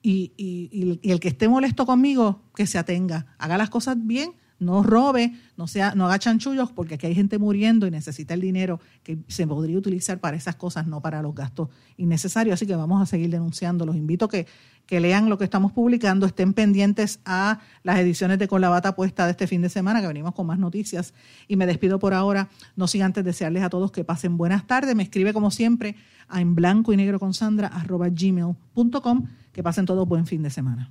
[0.00, 4.34] y, y, y, el que esté molesto conmigo, que se atenga, haga las cosas bien,
[4.58, 8.40] no robe, no, sea, no haga chanchullos, porque aquí hay gente muriendo y necesita el
[8.40, 12.54] dinero que se podría utilizar para esas cosas, no para los gastos innecesarios.
[12.54, 13.84] Así que vamos a seguir denunciando.
[13.84, 14.46] Los invito a que,
[14.86, 18.94] que lean lo que estamos publicando, estén pendientes a las ediciones de Con la Bata
[18.94, 21.14] Puesta de este fin de semana, que venimos con más noticias.
[21.48, 24.94] Y me despido por ahora, no sin antes desearles a todos que pasen buenas tardes.
[24.94, 25.96] Me escribe como siempre
[26.28, 30.50] a en blanco y negro con Sandra arroba gmail.com que pasen todos buen fin de
[30.50, 30.90] semana.